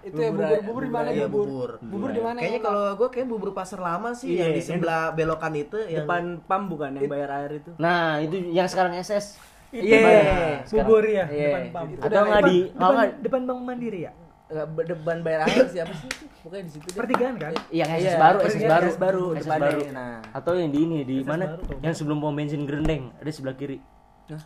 itu 0.07 0.16
ya 0.16 0.31
bubur 0.31 0.47
bubur 0.62 0.83
di 0.83 0.92
mana 0.92 1.09
Iya, 1.11 1.27
bubur? 1.27 1.47
bubur. 1.47 1.71
Bubur 1.83 2.11
di 2.11 2.21
mana? 2.21 2.38
Kayaknya 2.38 2.57
enak? 2.57 2.69
kalau 2.69 2.85
gue 2.95 3.09
kayak 3.11 3.27
bubur 3.27 3.51
pasar 3.53 3.81
lama 3.81 4.11
sih 4.12 4.29
Iya, 4.29 4.38
yang 4.38 4.51
di 4.51 4.55
yang 4.57 4.69
sebelah 4.73 5.03
belokan 5.11 5.53
itu 5.53 5.77
yang 5.83 5.99
Depan 6.01 6.23
pam 6.40 6.62
bukan 6.66 6.90
yang 6.95 7.07
bayar 7.07 7.31
air 7.37 7.51
itu. 7.57 7.71
nah 7.77 8.16
itu 8.19 8.37
yang 8.49 8.66
sekarang 8.66 8.95
SS 8.95 9.42
Iya. 9.69 10.62
Bubur 10.64 11.03
ya, 11.03 11.27
Iya. 11.27 11.49
depan 11.51 11.62
pam. 11.69 11.87
Atau 11.99 12.23
nggak 12.25 12.42
di 12.45 12.59
Depan, 12.71 13.07
depan 13.21 13.40
Bank 13.45 13.61
Mandiri 13.61 14.01
ya? 14.01 14.12
Enggak 14.47 14.87
depan 14.87 15.16
bayar 15.21 15.40
air 15.45 15.66
siapa 15.66 15.90
sih? 15.92 16.07
Pokoknya 16.38 16.62
di 16.62 16.71
situ 16.71 16.87
deh. 16.87 16.97
Pertigaan 16.97 17.35
kan? 17.35 17.53
yang 17.69 17.90
SS 17.90 18.07
Iya, 18.07 18.14
baru 18.16 18.38
SS 18.40 18.62
baru 18.64 18.87
SS 18.87 18.97
baru, 18.97 19.25
SS 19.35 19.49
baru 19.51 19.81
Nah. 19.90 20.19
atau 20.31 20.53
yang 20.55 20.71
di 20.71 20.79
ini 20.81 20.99
di 21.03 21.16
mana 21.21 21.45
yang 21.77 21.90
sebelum 21.92 22.19
pom 22.21 22.31
bensin 22.31 22.62
gerendeng 22.62 23.11
ada 23.12 23.27
sebelah 23.29 23.53
kiri 23.53 23.83
Hah? 24.29 24.42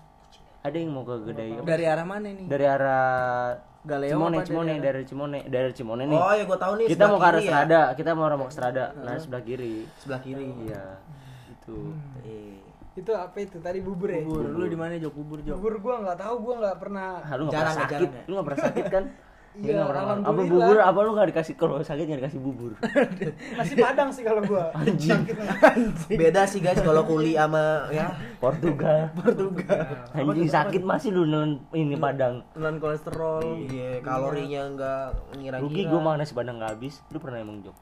ada 0.62 0.72
yang 0.74 0.88
mau 0.88 1.04
ke 1.04 1.20
gedai 1.26 1.52
Dari 1.60 1.84
arah 1.84 2.06
mana 2.06 2.26
nih? 2.26 2.46
dari 2.46 2.64
arah 2.64 3.04
Galeo 3.80 4.12
Cimone, 4.12 4.36
apa 4.36 4.44
Cimone, 4.44 4.72
dari- 4.72 4.82
dari 4.82 5.02
Cimone, 5.04 5.38
dari 5.48 5.70
Cimone 5.72 6.04
nih. 6.04 6.18
Oh 6.20 6.32
ya 6.36 6.44
gue 6.44 6.58
tahu 6.60 6.72
nih 6.76 6.86
kita 6.86 7.04
mau 7.08 7.16
ke 7.16 7.24
arah 7.24 7.32
kiri 7.32 7.40
ya. 7.40 7.48
Strada, 7.48 7.80
kita 7.96 8.10
mau 8.12 8.26
mau 8.28 8.46
ke 8.46 8.52
Strada. 8.52 8.84
Nah, 8.94 9.16
sebelah 9.16 9.42
kiri. 9.42 9.74
Sebelah 9.96 10.20
kiri. 10.20 10.46
Iya. 10.68 10.84
Itu. 11.48 11.76
Eh. 12.20 12.60
Itu 12.92 13.12
apa 13.16 13.36
itu 13.40 13.56
tadi 13.56 13.78
bubur 13.80 14.12
ya? 14.12 14.20
Bubur. 14.20 14.44
Lu 14.52 14.66
di 14.68 14.76
mana 14.76 15.00
Jok? 15.00 15.14
Bubur 15.16 15.40
Jok. 15.40 15.56
Bubur 15.56 15.74
gua 15.80 15.94
nggak 16.04 16.18
tahu, 16.20 16.34
gua 16.44 16.54
nggak 16.60 16.76
pernah. 16.76 17.08
Ah, 17.24 17.34
lu 17.38 17.48
nggak 17.48 17.54
Jarang 17.56 17.72
pernah 17.72 17.72
ya, 17.72 17.80
sakit. 17.80 17.96
jarang 17.96 18.12
ya. 18.12 18.22
Lu 18.28 18.32
nggak 18.36 18.46
pernah 18.46 18.62
sakit 18.68 18.86
kan? 18.92 19.04
Lu 19.60 19.68
Iya, 19.68 19.76
nggak 19.76 19.88
pernah. 19.92 20.14
Apa 20.24 20.40
bubur 20.48 20.76
apa 20.80 20.98
lu 21.04 21.10
nggak 21.12 21.28
dikasih 21.36 21.54
kalau 21.60 21.76
sakit 21.84 22.04
nggak 22.08 22.20
dikasih 22.24 22.40
bubur? 22.40 22.72
Nasi 23.60 23.74
padang 23.76 24.08
sih 24.08 24.24
kalau 24.24 24.40
gua. 24.48 24.72
Anjing. 24.72 25.20
Beda 26.08 26.48
sih 26.48 26.64
guys 26.64 26.80
kalau 26.80 27.04
kuli 27.04 27.36
sama 27.36 27.84
ya. 27.92 28.16
Portugal. 28.40 29.12
Portugal. 29.20 29.84
Anjing 30.16 30.48
sakit 30.48 30.80
masih 30.80 31.12
lu 31.12 31.28
nelen 31.28 31.60
ini 31.76 32.00
Padang. 32.00 32.40
Non 32.56 32.80
kolesterol. 32.80 33.44
Iya, 33.68 34.00
kalorinya 34.00 34.60
enggak 34.64 35.04
ngira-ngira. 35.36 35.60
Rugi 35.60 35.82
gua 35.84 36.00
makan 36.00 36.18
nasi 36.24 36.32
Padang 36.32 36.56
nggak 36.56 36.72
habis. 36.80 37.04
Lu 37.12 37.20
pernah 37.20 37.44
emang 37.44 37.60
jok? 37.60 37.76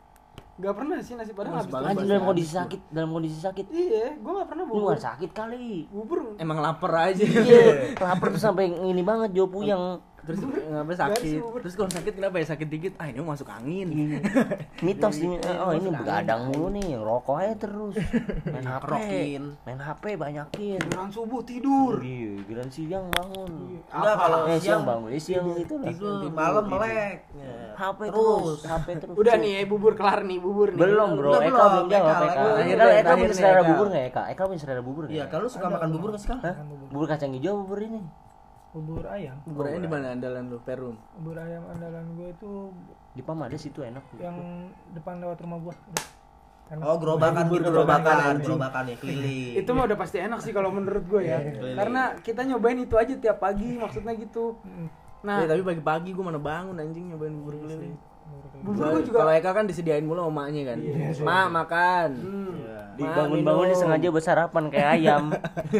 Gak 0.58 0.74
pernah 0.74 0.98
sih 0.98 1.14
nasi 1.14 1.30
padang 1.30 1.54
habis. 1.54 1.70
Anjing 1.70 2.10
dalam 2.10 2.26
kondisi 2.26 2.50
sakit, 2.50 2.90
dalam 2.90 3.14
kondisi 3.14 3.38
sakit. 3.38 3.70
Iya, 3.70 4.18
gue 4.18 4.32
gak 4.42 4.48
pernah 4.50 4.66
Lu 4.66 4.74
bubur. 4.74 4.98
gak 4.98 5.06
sakit 5.06 5.30
kali. 5.30 5.86
Bubur 5.86 6.34
Emang 6.34 6.58
lapar 6.58 7.14
aja. 7.14 7.22
Iya, 7.22 7.94
lapar 8.10 8.34
tuh 8.34 8.42
sampai 8.42 8.66
ini 8.66 8.98
banget 9.06 9.38
Jo 9.38 9.46
puyeng. 9.46 10.02
Terus 10.28 10.44
ngapa 10.44 10.92
sakit? 10.92 11.40
Terus 11.40 11.72
kalau 11.72 11.88
sakit 11.88 12.12
kenapa 12.12 12.36
ya 12.36 12.46
sakit 12.46 12.68
dikit? 12.68 12.92
Ah 12.96 13.08
ini 13.08 13.16
masuk 13.18 13.48
angin. 13.48 13.88
Mitos 14.84 15.16
ini, 15.16 15.40
oh 15.40 15.72
ini 15.72 15.88
begadang 15.88 16.52
mulu 16.52 16.68
nih, 16.70 16.94
rokok 16.94 17.40
aja 17.40 17.54
terus. 17.56 17.96
Main 18.52 18.62
HP, 18.62 18.84
Rokin. 18.84 19.42
main 19.64 19.80
HP 19.80 20.04
banyakin. 20.14 20.78
Giliran 20.78 21.08
subuh 21.08 21.40
tidur. 21.40 21.96
Iya, 21.98 22.44
giliran 22.44 22.68
siang 22.68 23.08
bangun. 23.10 23.80
Enggak 23.88 24.14
kalau 24.14 24.38
Eh, 24.46 24.58
siang 24.58 24.84
bangun, 24.84 25.08
eh, 25.08 25.18
siang 25.18 25.48
itu 25.54 25.74
lah. 25.74 25.88
tidur 25.88 26.12
di 26.20 26.28
malam 26.30 26.64
melek. 26.68 27.18
Ya. 27.32 27.56
HP 27.74 28.00
Terus. 28.06 28.58
HP 28.62 28.86
terus. 28.98 29.16
Udah 29.16 29.34
nih, 29.34 29.52
eh, 29.54 29.66
bubur 29.66 29.92
kelar 29.94 30.20
nih, 30.22 30.38
bubur 30.38 30.68
nih. 30.70 30.78
Belum 30.78 31.08
bro, 31.16 31.30
Eka 31.32 31.48
belum, 31.48 31.86
jawab 31.88 32.16
Eka, 32.20 32.42
Eka. 32.92 33.12
Punya 33.16 33.32
selera 33.32 33.62
bubur 33.64 33.86
nggak 33.88 34.04
Eka? 34.06 34.22
Eka 34.28 34.42
punya 34.44 34.60
selera 34.60 34.82
bubur 34.82 35.02
Iya, 35.06 35.24
nggak? 35.24 35.28
kalau 35.30 35.42
lu 35.42 35.50
suka 35.50 35.66
makan 35.68 35.88
bubur 35.90 36.08
nggak 36.12 36.20
sih? 36.20 36.28
Hah? 36.30 36.54
Bubur 36.92 37.06
kacang 37.06 37.32
hijau 37.32 37.64
bubur 37.64 37.80
ini. 37.80 38.00
Bubur 38.68 39.04
ayam. 39.08 39.36
Buburnya 39.48 39.80
di 39.80 39.88
mana 39.88 40.06
andalan 40.12 40.44
lu? 40.52 40.58
Perum. 40.60 40.96
Bubur 41.16 41.40
ayam 41.40 41.64
andalan 41.72 42.04
gue 42.20 42.28
itu 42.36 42.50
Di 43.16 43.22
Pamades 43.24 43.64
itu 43.64 43.80
enak. 43.80 44.04
yang 44.20 44.36
depan 44.92 45.18
lewat 45.24 45.40
rumah 45.40 45.58
gua. 45.58 45.74
Enak. 46.68 46.84
Oh, 46.84 47.00
gerobakan 47.00 47.48
gitu, 47.48 47.64
gerobakan, 47.64 48.44
gerobakan 48.44 48.84
ya 48.92 48.96
keliling. 49.00 49.56
Itu 49.56 49.72
mah 49.72 49.88
udah 49.88 49.96
pasti 49.96 50.20
enak 50.20 50.44
sih 50.44 50.52
kalau 50.52 50.68
menurut 50.68 51.00
gue 51.08 51.22
ya. 51.24 51.40
Karena 51.74 52.12
kita 52.20 52.44
nyobain 52.44 52.76
itu 52.76 52.94
aja 53.00 53.16
tiap 53.16 53.40
pagi, 53.40 53.80
maksudnya 53.80 54.12
gitu. 54.12 54.60
Nah, 55.24 55.42
Nah, 55.42 55.50
tapi 55.50 55.64
pagi-pagi 55.64 56.14
gua 56.14 56.30
mana 56.30 56.38
bangun 56.38 56.76
anjing 56.78 57.10
nyobain 57.10 57.34
bubur 57.40 57.56
keliling. 57.64 57.96
bubur 58.60 59.00
gue 59.00 59.02
juga 59.08 59.24
Kalau 59.24 59.32
Eka 59.32 59.50
kan 59.56 59.64
disediain 59.64 60.04
mulu 60.04 60.28
sama 60.28 60.44
emaknya 60.44 60.76
kan. 60.76 60.78
Ma 61.24 61.38
makan. 61.48 62.10
Iya. 62.52 62.78
Dibangun-bangun 63.00 63.72
sengaja 63.72 64.06
buat 64.12 64.24
sarapan 64.28 64.64
kayak 64.68 64.88
ayam. 65.00 65.24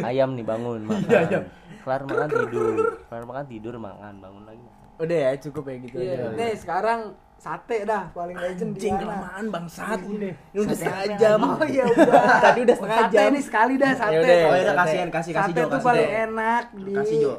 ayam 0.01 0.29
nih 0.33 0.43
bangun 0.43 0.89
makan. 0.89 1.45
Kelar 1.79 2.01
makan 2.03 2.27
tidur. 2.29 2.67
Kelar 3.05 3.23
makan 3.23 3.45
tidur 3.45 3.73
makan, 3.75 4.13
bangun 4.17 4.43
lagi. 4.43 4.65
Udah 4.97 5.17
ya 5.17 5.31
cukup 5.39 5.63
ya 5.65 5.75
gitu 5.79 5.95
Iya. 5.97 6.13
aja. 6.13 6.27
Nih, 6.35 6.51
sekarang 6.53 6.99
sate 7.35 7.77
dah 7.83 8.11
paling 8.11 8.35
legend 8.35 8.71
di 8.71 8.77
Anjing 8.77 8.93
mana? 8.93 9.01
kelamaan 9.01 9.45
bangsat. 9.47 9.99
Ini 10.01 10.29
udah 10.53 10.75
setengah 10.75 11.05
jam. 11.15 11.39
Oh 11.39 11.63
iya 11.65 11.83
udah. 11.87 12.23
Tadi 12.41 12.59
udah 12.61 12.75
setengah 12.75 12.99
sate 12.99 13.13
jam. 13.15 13.29
nih 13.29 13.43
sekali 13.43 13.73
dah 13.75 13.91
sate. 13.93 14.13
Yaudah, 14.13 14.27
Oh, 14.27 14.51
Sate. 14.51 14.59
udah 14.59 14.75
kasihan, 14.77 15.09
kasih 15.09 15.31
kasih 15.33 15.43
Sate 15.49 15.59
tuh 15.61 15.69
kasih 15.69 15.85
paling 15.85 16.09
enak 16.27 16.63
di 16.75 16.91
Kasih 16.93 17.17
Jo. 17.21 17.33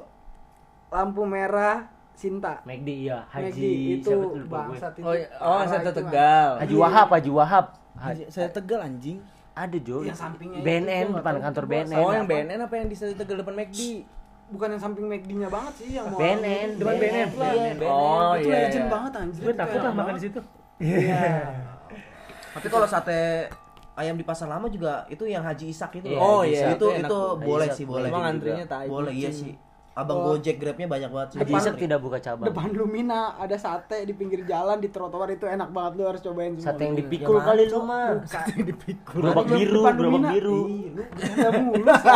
lampu 0.88 1.22
merah 1.22 1.78
Sinta. 2.10 2.60
McD 2.62 2.88
iya, 3.02 3.24
Haji 3.26 3.72
itu 3.96 4.12
bangsat 4.44 4.92
itu. 4.94 5.04
Oh, 5.04 5.12
iya. 5.12 5.28
oh 5.36 5.60
sate 5.62 5.84
itu, 5.86 5.92
Tegal. 5.94 6.50
Haji 6.58 6.74
Wahab, 6.76 7.08
Haji 7.10 7.30
Wahab. 7.30 7.66
Haji- 7.94 8.28
Saya 8.28 8.48
Tegal 8.48 8.80
anjing. 8.82 9.20
Ada 9.50 9.76
Jo. 9.76 10.00
Yang 10.00 10.16
sampingnya 10.18 10.58
itu, 10.58 10.66
BNN 10.66 11.06
depan 11.14 11.34
kantor. 11.38 11.64
BNN. 11.66 11.96
Oh, 11.98 12.08
yang 12.10 12.24
BNN 12.24 12.60
apa 12.62 12.74
yang 12.74 12.86
di 12.86 12.94
Sate 12.94 13.12
Tegal 13.14 13.36
depan 13.38 13.52
McD? 13.54 14.04
Bukan 14.50 14.68
yang 14.74 14.82
samping 14.82 15.06
McD-nya 15.06 15.48
banget 15.48 15.74
sih 15.78 15.88
yang 15.94 16.10
mau 16.10 16.18
BNN, 16.18 16.68
Depan 16.82 16.94
BNN. 16.98 17.28
lah. 17.38 17.52
Oh, 17.86 18.32
itu 18.34 18.50
iya, 18.50 18.66
legend 18.66 18.86
iya. 18.86 18.90
banget 18.90 19.12
anjir. 19.14 19.42
Gue 19.46 19.54
takut 19.54 19.78
lah 19.78 19.92
makan 19.94 20.14
di 20.18 20.22
situ. 20.26 20.40
Tapi 22.50 22.66
kalau 22.66 22.86
sate 22.90 23.46
ayam 23.94 24.16
di 24.18 24.24
pasar 24.26 24.50
lama 24.50 24.66
juga 24.66 25.06
itu 25.06 25.22
yang 25.28 25.46
Haji 25.46 25.70
Isak 25.70 26.02
itu. 26.02 26.10
Iya, 26.10 26.18
loh. 26.18 26.22
Oh, 26.24 26.42
iya, 26.42 26.74
itu 26.74 26.86
itu 26.98 27.20
boleh 27.46 27.68
sih, 27.70 27.84
boleh. 27.86 28.08
Emang 28.10 28.22
juga. 28.26 28.32
antrinya 28.34 28.64
tai 28.66 28.86
Boleh 28.90 29.12
iya 29.14 29.30
sih. 29.30 29.54
Abang 29.90 30.22
Gojek 30.22 30.62
Grabnya 30.62 30.86
banyak 30.86 31.10
banget 31.10 31.28
sih. 31.34 31.38
Isak 31.50 31.74
tidak 31.74 31.98
buka 31.98 32.22
cabang. 32.22 32.46
Depan 32.46 32.70
Lumina 32.70 33.34
ada 33.34 33.58
sate 33.58 34.06
di 34.06 34.14
pinggir 34.14 34.46
jalan 34.46 34.78
di 34.78 34.86
trotoar 34.86 35.34
itu 35.34 35.50
enak 35.50 35.74
banget 35.74 35.92
lu 35.98 36.04
harus 36.06 36.22
cobain 36.22 36.54
semua. 36.54 36.66
Sate 36.70 36.82
yang 36.86 36.94
Lumina. 36.94 37.10
dipikul 37.10 37.36
kali 37.42 37.62
lu 37.66 37.80
mah. 37.82 38.06
Sate 38.22 38.52
dipikul. 38.62 39.18
Gerobak 39.18 39.44
Depan 39.50 39.58
biru, 39.58 39.82
gerobak 39.82 40.22
biru. 40.30 40.60
Sih, 40.62 41.42
anjing, 41.42 41.74
dikasih 41.74 42.14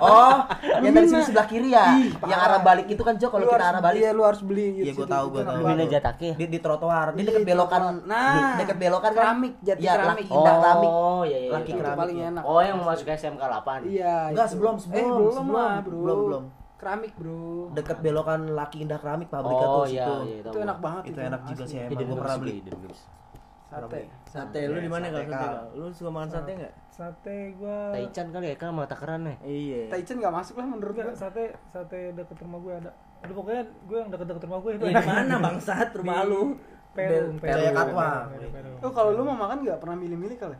Oh, 0.10 0.34
yang 0.80 0.92
dari 0.96 1.06
sini 1.12 1.22
sebelah 1.28 1.46
kiri 1.46 1.68
ya. 1.70 1.86
Ih, 2.00 2.08
yang 2.24 2.40
arah 2.40 2.60
balik 2.64 2.86
itu 2.88 3.02
kan 3.04 3.14
Jo 3.20 3.28
kalau 3.28 3.44
Lu 3.44 3.52
kita 3.52 3.66
arah 3.68 3.80
balik. 3.84 4.00
Iya, 4.00 4.10
lu 4.16 4.22
harus 4.24 4.40
beli 4.40 4.66
gitu. 4.80 4.84
Iya, 4.88 4.92
gua 4.96 5.08
tahu, 5.12 5.24
gua 5.28 5.42
tahu. 5.44 5.56
Lumina. 5.60 5.84
Jatake. 5.90 6.28
Di, 6.40 6.44
di 6.48 6.58
trotoar, 6.58 7.06
di 7.12 7.20
Iya, 7.20 7.26
dekat 7.28 7.44
belokan. 7.44 7.80
Nah. 8.08 8.32
di 8.32 8.40
dekat 8.64 8.76
belokan 8.80 9.10
kan. 9.12 9.20
Keramik, 9.20 9.54
jati 9.60 9.84
ya, 9.84 9.92
keramik. 9.92 10.24
Indah 10.24 10.54
keramik. 10.56 10.88
Oh, 10.90 11.22
iya 11.28 11.38
iya. 11.38 11.50
Laki 11.52 11.68
iya. 11.68 11.78
Keramik. 11.84 12.00
paling 12.00 12.16
ya. 12.16 12.26
enak. 12.32 12.42
Oh, 12.48 12.60
yang 12.64 12.76
mau 12.80 12.86
masuk 12.88 13.06
SMK 13.06 13.42
8. 13.44 13.84
Iya. 13.84 14.14
Enggak, 14.32 14.46
sebelum, 14.48 14.74
Eh, 14.74 14.82
sebelum, 14.88 15.08
belum 15.20 15.44
bro. 15.84 16.00
Belum, 16.00 16.18
belum. 16.24 16.44
Keramik, 16.80 17.12
bro. 17.14 17.68
Dekat 17.70 18.00
belokan 18.00 18.40
Laki 18.50 18.80
Indah 18.80 18.96
Keramik 18.96 19.28
pabriknya 19.28 19.68
Oh 19.68 19.76
tuh 19.78 19.84
iya, 19.86 20.00
situ. 20.00 20.14
iya, 20.24 20.36
Itu 20.42 20.58
enak 20.58 20.78
banget 20.80 21.02
Itu 21.06 21.18
enak 21.20 21.40
juga 21.44 21.62
sih 21.62 21.76
Iya, 21.76 21.84
emang 21.86 22.04
gua 22.06 22.16
pernah 22.18 22.38
beli. 22.40 22.54
Sate. 23.70 24.00
Sate 24.26 24.60
lu 24.66 24.78
di 24.78 24.88
mana 24.88 25.06
kalau 25.06 25.22
sate? 25.22 25.48
Lu 25.76 25.86
suka 25.90 26.10
makan 26.10 26.28
sate 26.28 26.50
enggak? 26.52 26.72
Sate 26.90 27.36
gua 27.54 27.76
Taichan 27.92 28.26
kali 28.28 28.46
ya, 28.48 28.56
kan 28.56 28.72
mata 28.72 28.96
kerannya. 28.96 29.36
Iya. 29.40 29.86
Taichan 29.86 30.16
nggak 30.18 30.34
masuk 30.34 30.54
lah 30.56 30.66
menurut 30.66 30.90
Enggak, 30.90 31.06
gua. 31.06 31.20
sate 31.20 31.44
sate 31.68 31.98
deket 32.10 32.36
rumah 32.40 32.58
gue 32.58 32.74
ada. 32.74 32.90
Aduh 33.20 33.34
pokoknya 33.36 33.62
gue 33.84 33.96
yang 33.96 34.10
deket-deket 34.10 34.42
rumah 34.42 34.58
gue 34.58 34.72
itu. 34.74 34.84
Iya, 34.86 34.94
di 34.96 35.06
mana 35.06 35.34
bangsat 35.44 35.88
rumah 35.92 36.24
lu? 36.24 36.56
Perum, 36.90 37.30
Di- 37.30 37.40
Perum. 37.40 37.54
Jaya 37.54 37.70
Katwa. 37.70 38.08
Perum, 38.26 38.50
Perum. 38.50 38.74
Oh, 38.80 38.90
kalau 38.90 39.10
lu 39.12 39.22
mau 39.22 39.38
makan 39.38 39.62
nggak 39.62 39.78
pernah 39.78 39.96
milih-milih 39.96 40.36
kali? 40.36 40.56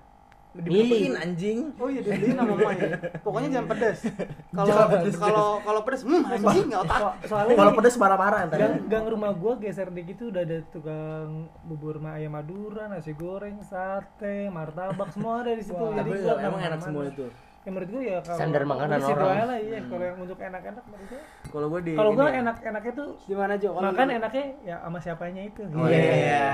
Dibeliin 0.51 1.15
anjing. 1.15 1.59
Oh 1.79 1.87
iya 1.87 2.03
dibeliin 2.03 2.35
sama 2.35 2.53
mama 2.53 2.73
ya. 2.75 2.99
Pokoknya 3.23 3.49
jangan 3.53 3.69
pedas. 3.71 3.99
Kalau 4.57 4.75
kalau 5.15 5.47
kalau 5.63 5.81
pedas, 5.87 6.03
hmm 6.03 6.23
anjing 6.27 6.67
nggak 6.67 6.83
otak. 6.85 6.99
So- 6.99 7.17
soalnya 7.31 7.55
Kalau 7.55 7.73
pedes 7.73 7.95
marah-marah 7.97 8.39
entar. 8.45 8.59
gang, 8.59 8.75
gang 8.87 9.05
rumah 9.07 9.31
gue 9.33 9.53
geser 9.63 9.89
dikit 9.89 10.17
tuh 10.19 10.29
udah 10.29 10.43
ada 10.43 10.59
tukang 10.69 11.29
bubur 11.63 12.03
ma- 12.03 12.19
ayam 12.19 12.35
madura, 12.35 12.91
nasi 12.91 13.15
goreng, 13.15 13.63
sate, 13.63 14.51
martabak 14.51 15.15
semua 15.15 15.41
ada 15.41 15.55
di 15.55 15.63
situ. 15.63 15.79
Tapi 15.79 16.11
Jadi 16.11 16.11
gua 16.21 16.35
emang 16.41 16.61
enak 16.61 16.81
semua 16.83 17.05
itu. 17.07 17.27
Ya 17.61 17.68
menurut 17.68 17.90
gue 17.90 18.03
ya 18.03 18.18
kalau 18.20 18.38
Standar 18.40 18.62
makanan 18.64 18.96
di 18.96 19.05
situ 19.05 19.12
orang. 19.14 19.31
aja 19.31 19.44
lah 19.44 19.59
iya. 19.59 19.79
Kalau 19.83 20.01
yang 20.03 20.18
untuk 20.18 20.38
enak-enak 20.40 20.85
menurut 20.87 21.07
gue. 21.07 21.23
Kalau 21.46 21.66
gua 21.68 21.81
di 21.83 21.92
Kalau 21.92 22.11
gue 22.11 22.25
ini- 22.25 22.38
enak-enaknya 22.40 22.92
tuh 22.94 23.09
Di 23.20 23.35
mana 23.35 23.55
Jo? 23.55 23.68
Makan 23.75 24.07
lu- 24.07 24.16
enaknya 24.16 24.44
ya 24.62 24.77
sama 24.81 24.99
siapanya 24.99 25.42
itu. 25.44 25.62
Oh, 25.68 25.85
Iya. 25.85 26.49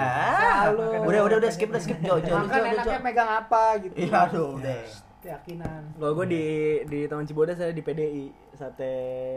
Selalu. 0.66 0.82
Udah, 1.04 1.20
udah, 1.22 1.36
udah 1.38 1.50
skip, 1.50 1.68
udah 1.68 1.78
skip 1.78 1.98
Jo, 2.00 2.18
Jo, 2.18 2.34
Makan 2.36 2.50
Jo, 2.50 2.58
Jo. 2.60 2.72
enaknya 2.72 2.98
megang 3.00 3.30
apa 3.30 3.62
gitu. 3.78 3.94
Iya, 3.96 4.16
aduh, 4.20 4.48
udah. 4.56 4.78
Keyakinan. 5.16 5.82
Kalau 5.92 6.12
gue 6.14 6.26
di 6.28 6.44
di 6.84 6.98
Taman 7.04 7.24
Cibodas 7.24 7.56
saya 7.56 7.70
di 7.70 7.82
PDI 7.82 8.24
sate 8.56 8.92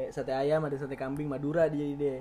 sate 0.09 0.31
ayam 0.31 0.63
ada 0.63 0.75
sate 0.75 0.95
kambing 0.95 1.27
Madura 1.27 1.67
dia 1.67 1.85
deh. 1.93 2.19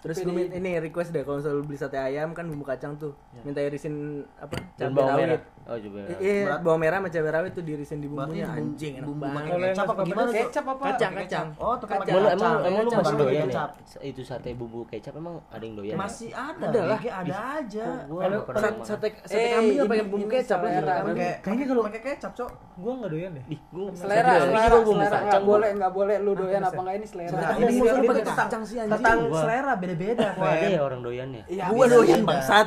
Terus 0.00 0.16
gue 0.18 0.32
PDI. 0.32 0.56
ini 0.56 0.80
request 0.80 1.12
deh 1.12 1.20
kalau 1.20 1.38
selalu 1.38 1.60
beli 1.66 1.76
sate 1.76 1.94
ayam 1.94 2.32
kan 2.32 2.42
bumbu 2.42 2.64
kacang 2.64 2.96
tuh 2.96 3.12
minta 3.42 3.60
irisin 3.60 3.94
apa 4.34 4.56
cabai 4.74 4.96
bawang 4.96 5.12
merah. 5.14 5.28
rawit. 5.30 5.42
Oh, 5.62 5.76
coba. 5.78 5.98
Iya, 6.16 6.56
bawang 6.58 6.80
merah 6.80 6.98
sama 6.98 7.08
cabai 7.12 7.30
rawit 7.30 7.52
tuh 7.52 7.60
diirisin 7.60 8.00
di 8.00 8.08
bumbunya 8.08 8.48
bumbu- 8.48 8.56
anjing 8.56 8.92
enak 8.96 9.04
bumbu 9.04 9.20
banget. 9.22 9.44
Kalau 9.44 9.60
yang 9.60 9.68
kecap 9.70 9.84
apa 9.86 10.02
gimana? 10.02 10.30
Kecap 10.32 10.64
apa? 10.66 10.82
Kacang, 10.88 11.12
kacang. 11.14 11.46
Oh, 11.54 11.74
tukang 11.76 11.98
pakai 12.00 12.10
Emang, 12.10 12.24
kacang. 12.24 12.40
emang, 12.40 12.54
emang 12.64 12.80
lu 12.80 12.90
masih 12.90 13.14
doyan 13.14 13.36
ya? 13.36 13.44
kecap. 13.44 13.70
Itu 14.00 14.22
sate 14.24 14.50
bumbu 14.56 14.80
kecap 14.88 15.14
emang 15.14 15.34
ada 15.46 15.60
yang 15.60 15.74
doyan? 15.76 15.92
ya? 15.92 15.96
Masih 16.00 16.28
ada, 16.32 16.64
Ada 16.64 16.80
lah. 16.82 17.00
Ada 17.04 17.36
aja. 17.60 17.84
Kalau- 18.00 18.44
Sate, 18.50 18.56
makan. 18.72 18.88
sate, 18.88 19.06
Eh, 19.28 19.48
kambing 19.52 19.76
apa 19.76 19.90
pakai 19.92 20.06
bumbu 20.08 20.26
kecap 20.32 20.58
lah 20.58 20.70
sate 20.72 20.90
kambing. 20.96 21.16
Kayaknya 21.44 21.64
kalau 21.68 21.82
pakai 21.84 22.00
kecap, 22.08 22.32
Cok. 22.34 22.50
Gue 22.74 22.92
nggak 22.96 23.10
doyan 23.12 23.30
deh. 23.36 23.44
Ih, 23.52 23.60
gua 23.68 23.86
Selera, 23.92 24.32
selera, 24.40 24.76
selera. 24.80 25.08
kacang 25.12 25.24
Nggak 25.28 25.42
boleh, 25.44 25.70
nggak 25.76 25.92
boleh 25.92 26.16
lu 26.18 26.32
doyan 26.40 26.62
apa 26.62 26.80
enggak 26.80 26.94
ini 26.94 27.06
selera. 27.06 27.30
Nah, 27.32 27.50
Ini 27.52 27.62
ini 27.62 27.74
gua 27.76 27.90
ini 27.92 28.06
pakai 28.06 28.22
tentang 28.22 28.38
kacang 28.42 28.62
sih, 28.62 28.76
anjing. 28.76 28.92
tentang 28.94 29.18
selera 29.30 29.72
beda-beda, 29.74 30.28
Wah, 30.34 30.50
ada 30.50 30.66
ya 30.66 30.80
orang 30.80 31.00
doyan 31.00 31.28
ya? 31.30 31.42
Iya, 31.46 31.64
Gua 31.68 31.84
doyan 31.86 32.20
bangsat. 32.22 32.66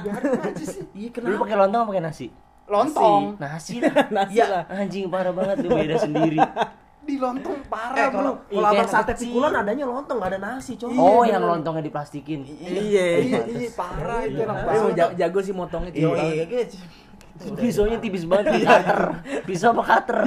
Iya, 0.94 1.10
kenapa? 1.10 1.38
pakai 1.40 1.56
lontong 1.58 1.80
apa 1.80 1.90
pakai 1.90 2.04
nasi? 2.04 2.28
Lontong. 2.66 3.24
Nasi 3.38 3.74
lah. 3.82 3.94
Nasi 4.10 4.34
Iya. 4.34 4.46
lah. 4.48 4.64
Anjing 4.70 5.06
parah 5.08 5.32
banget 5.32 5.56
dia 5.60 5.70
beda 5.70 5.96
sendiri. 5.98 6.38
Di 7.04 7.20
lontong 7.20 7.52
Eh, 7.54 7.68
parah, 7.68 8.08
kalau 8.08 8.32
Bro. 8.40 8.48
kalau 8.48 8.64
Iya, 8.64 8.64
abang 8.64 8.76
kayak 8.80 8.88
sate 8.88 9.14
pikulan 9.20 9.52
adanya 9.54 9.84
lontong, 9.84 10.18
nggak 10.18 10.30
ada 10.30 10.40
nasi, 10.42 10.72
Cok. 10.74 10.88
Oh, 10.94 11.24
yang 11.24 11.44
lontongnya 11.44 11.84
diplastikin. 11.84 12.48
Iya. 12.48 12.72
Iya, 13.20 13.40
iya, 13.44 13.70
parah 13.74 14.24
itu 14.24 14.40
enak 14.40 14.56
banget. 14.64 14.96
ja- 14.96 15.14
jago 15.20 15.40
sih 15.40 15.52
motongnya 15.52 15.92
Iya, 15.92 16.08
iya. 16.48 16.64
Pisaunya 17.54 17.98
tipis 17.98 18.24
banget 18.24 18.64
cutter. 18.64 19.02
Pisau 19.44 19.72
apa 19.72 19.84
cutter? 19.84 20.18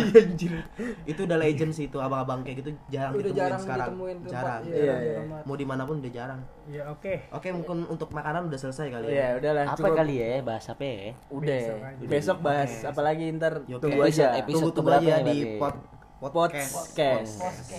Itu 1.04 1.24
udah 1.24 1.38
legend 1.38 1.72
sih 1.72 1.86
itu 1.86 1.96
abang-abang 1.96 2.40
kayak 2.40 2.60
gitu 2.60 2.70
jarang 2.86 3.12
Udah 3.12 3.22
ditemuin 3.24 3.38
jarang 3.38 3.60
sekarang. 3.60 3.86
ditemuin 3.88 4.18
jarang. 4.26 4.60
Iya, 4.62 4.94
iya. 4.96 5.18
banget. 5.22 5.42
Mau 5.44 5.56
di 5.56 5.66
mana 5.66 5.82
pun 5.82 5.96
udah 5.98 6.12
jarang. 6.12 6.40
Ya 6.66 6.82
oke. 6.86 7.14
Oke, 7.30 7.48
mungkin 7.50 7.78
untuk 7.86 8.08
makanan 8.10 8.46
udah 8.46 8.58
selesai 8.58 8.86
kali 8.88 9.04
Iya, 9.08 9.16
ya. 9.16 9.28
udahlah. 9.38 9.64
Apa 9.66 9.78
cukup. 9.78 9.96
kali 9.96 10.14
ya? 10.16 10.28
Bahas 10.42 10.64
apa 10.66 10.82
ya? 10.82 10.96
Udah. 11.28 11.56
Besok. 11.56 11.78
Besok 12.06 12.38
bahas 12.40 12.72
Oke. 12.74 12.86
apa 12.86 13.00
lagi 13.02 13.24
ntar 13.32 13.54
Yuk, 13.64 13.78
tunggu 13.78 14.00
oke. 14.00 14.10
aja. 14.10 14.26
Episode 14.36 14.52
Tunggu 14.70 14.76
tunggu 14.76 14.90
aja 14.92 15.14
nih 15.22 15.24
di 15.24 15.38
pod 15.56 15.74
podcast. 16.18 16.72
Podcast. 16.74 17.34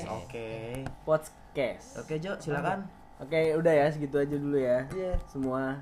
Oke. 0.07 0.49
Podcast. 1.03 1.87
Oke, 1.99 2.13
Jo, 2.17 2.33
silakan. 2.37 2.85
Oke, 3.17 3.53
udah 3.53 3.73
ya 3.73 3.85
segitu 3.89 4.17
aja 4.17 4.35
dulu 4.35 4.57
ya. 4.57 4.85
Iya. 4.89 5.13
Semua 5.25 5.81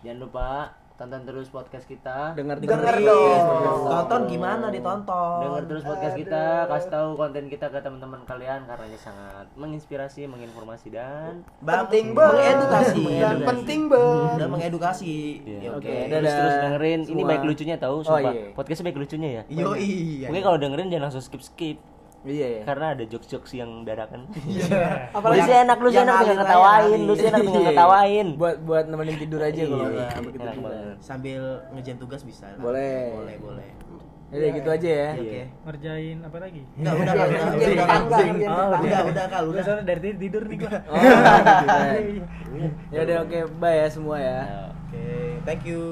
Jangan 0.00 0.20
lupa 0.20 0.68
tonton 0.94 1.26
terus 1.26 1.50
podcast 1.50 1.84
kita 1.84 2.38
Dengar 2.38 2.62
Denger 2.62 2.78
dengar 2.78 2.96
dong. 3.02 3.82
Tonton 3.84 4.22
gimana 4.30 4.70
ditonton? 4.70 5.38
Dengar 5.42 5.62
terus 5.66 5.82
podcast 5.82 6.14
kita, 6.14 6.70
kasih 6.70 6.86
tahu 6.88 7.08
konten 7.14 7.44
kita 7.46 7.66
ke 7.66 7.78
teman-teman 7.78 8.22
kalian 8.22 8.62
karena 8.62 8.84
ini 8.86 8.94
sangat 8.94 9.46
menginspirasi, 9.54 10.30
menginformasi 10.30 10.88
dan 10.88 11.42
penting 11.58 12.14
mengedukasi. 12.14 13.04
Dan 13.10 13.36
penting 13.42 13.80
banget. 13.90 14.38
Dan 14.38 14.48
mengedukasi. 14.50 15.14
Iya. 15.42 15.58
Ya, 15.58 15.70
Oke, 15.74 15.82
Oke. 15.82 15.94
dadah. 16.06 16.14
terus 16.14 16.32
terus 16.32 16.54
dengerin. 16.62 17.00
Ini 17.00 17.10
semua. 17.10 17.26
baik 17.26 17.42
lucunya 17.42 17.76
tahu, 17.76 17.96
Oh, 17.96 18.04
sumpah. 18.04 18.30
iya. 18.30 18.44
Podcastnya 18.54 18.84
baik 18.86 18.98
lucunya 19.02 19.28
ya. 19.28 19.42
Yo 19.50 19.70
iya. 19.74 20.26
Mungkin 20.30 20.42
kalau 20.42 20.58
dengerin 20.62 20.88
jangan 20.88 21.04
langsung 21.10 21.24
skip 21.26 21.42
skip 21.42 21.78
Iya 22.24 22.46
ya. 22.48 22.62
karena 22.64 22.86
ada 22.96 23.04
jokes-jokes 23.04 23.52
yang 23.52 23.84
dadakan. 23.84 24.24
Apalagi 25.16 25.40
lu 25.40 25.46
sih 25.46 25.56
enak, 25.60 25.76
lu 25.76 25.88
sih 25.92 26.00
enak 26.00 26.16
aja, 26.16 26.32
ketawain, 26.40 27.00
lu 27.04 27.14
sih 27.14 27.26
enak 27.28 27.40
dengan 27.40 27.60
Iya. 27.60 27.70
ketawain. 27.70 28.26
Buat 28.34 28.56
buat 28.64 28.84
nemenin 28.88 29.16
tidur 29.20 29.40
aja 29.40 29.62
kalau 29.62 29.86
Iya, 29.92 30.08
begitu. 30.18 30.46
Sambil 30.98 31.42
ngejain 31.70 31.98
tugas 32.00 32.24
bisa. 32.24 32.48
lah. 32.48 32.58
Boleh. 32.58 33.12
Boleh, 33.12 33.36
boleh. 33.38 33.70
Ya 34.34 34.50
gitu 34.50 34.66
aja 34.66 34.88
ya. 34.90 35.10
Oke. 35.14 35.42
ngerjain 35.62 36.18
apa 36.18 36.38
lagi 36.42 36.62
Enggak, 36.74 36.94
udah 36.96 37.12
udah, 37.14 37.26
Ngerjain 37.54 37.76
udah, 37.78 37.86
ngerjain 37.86 38.34
udah, 38.34 38.50
udah 39.06 39.24
Kal, 39.30 39.44
udah 39.46 39.46
udah. 39.46 39.62
soalnya 39.62 39.84
dari 39.86 40.00
tadi 40.02 40.16
tidur 40.18 40.42
nih 40.42 40.56
gua 40.58 40.70
Oh, 40.90 40.96
gitu 40.98 41.66
kan. 41.70 41.94
Ya 42.94 43.00
udah 43.06 43.16
oke, 43.22 43.38
bye 43.62 43.76
ya 43.78 43.86
semua 43.86 44.16
ya. 44.18 44.38
Ya. 44.42 44.62
Oke, 44.74 45.06
thank 45.46 45.62
you. 45.62 45.82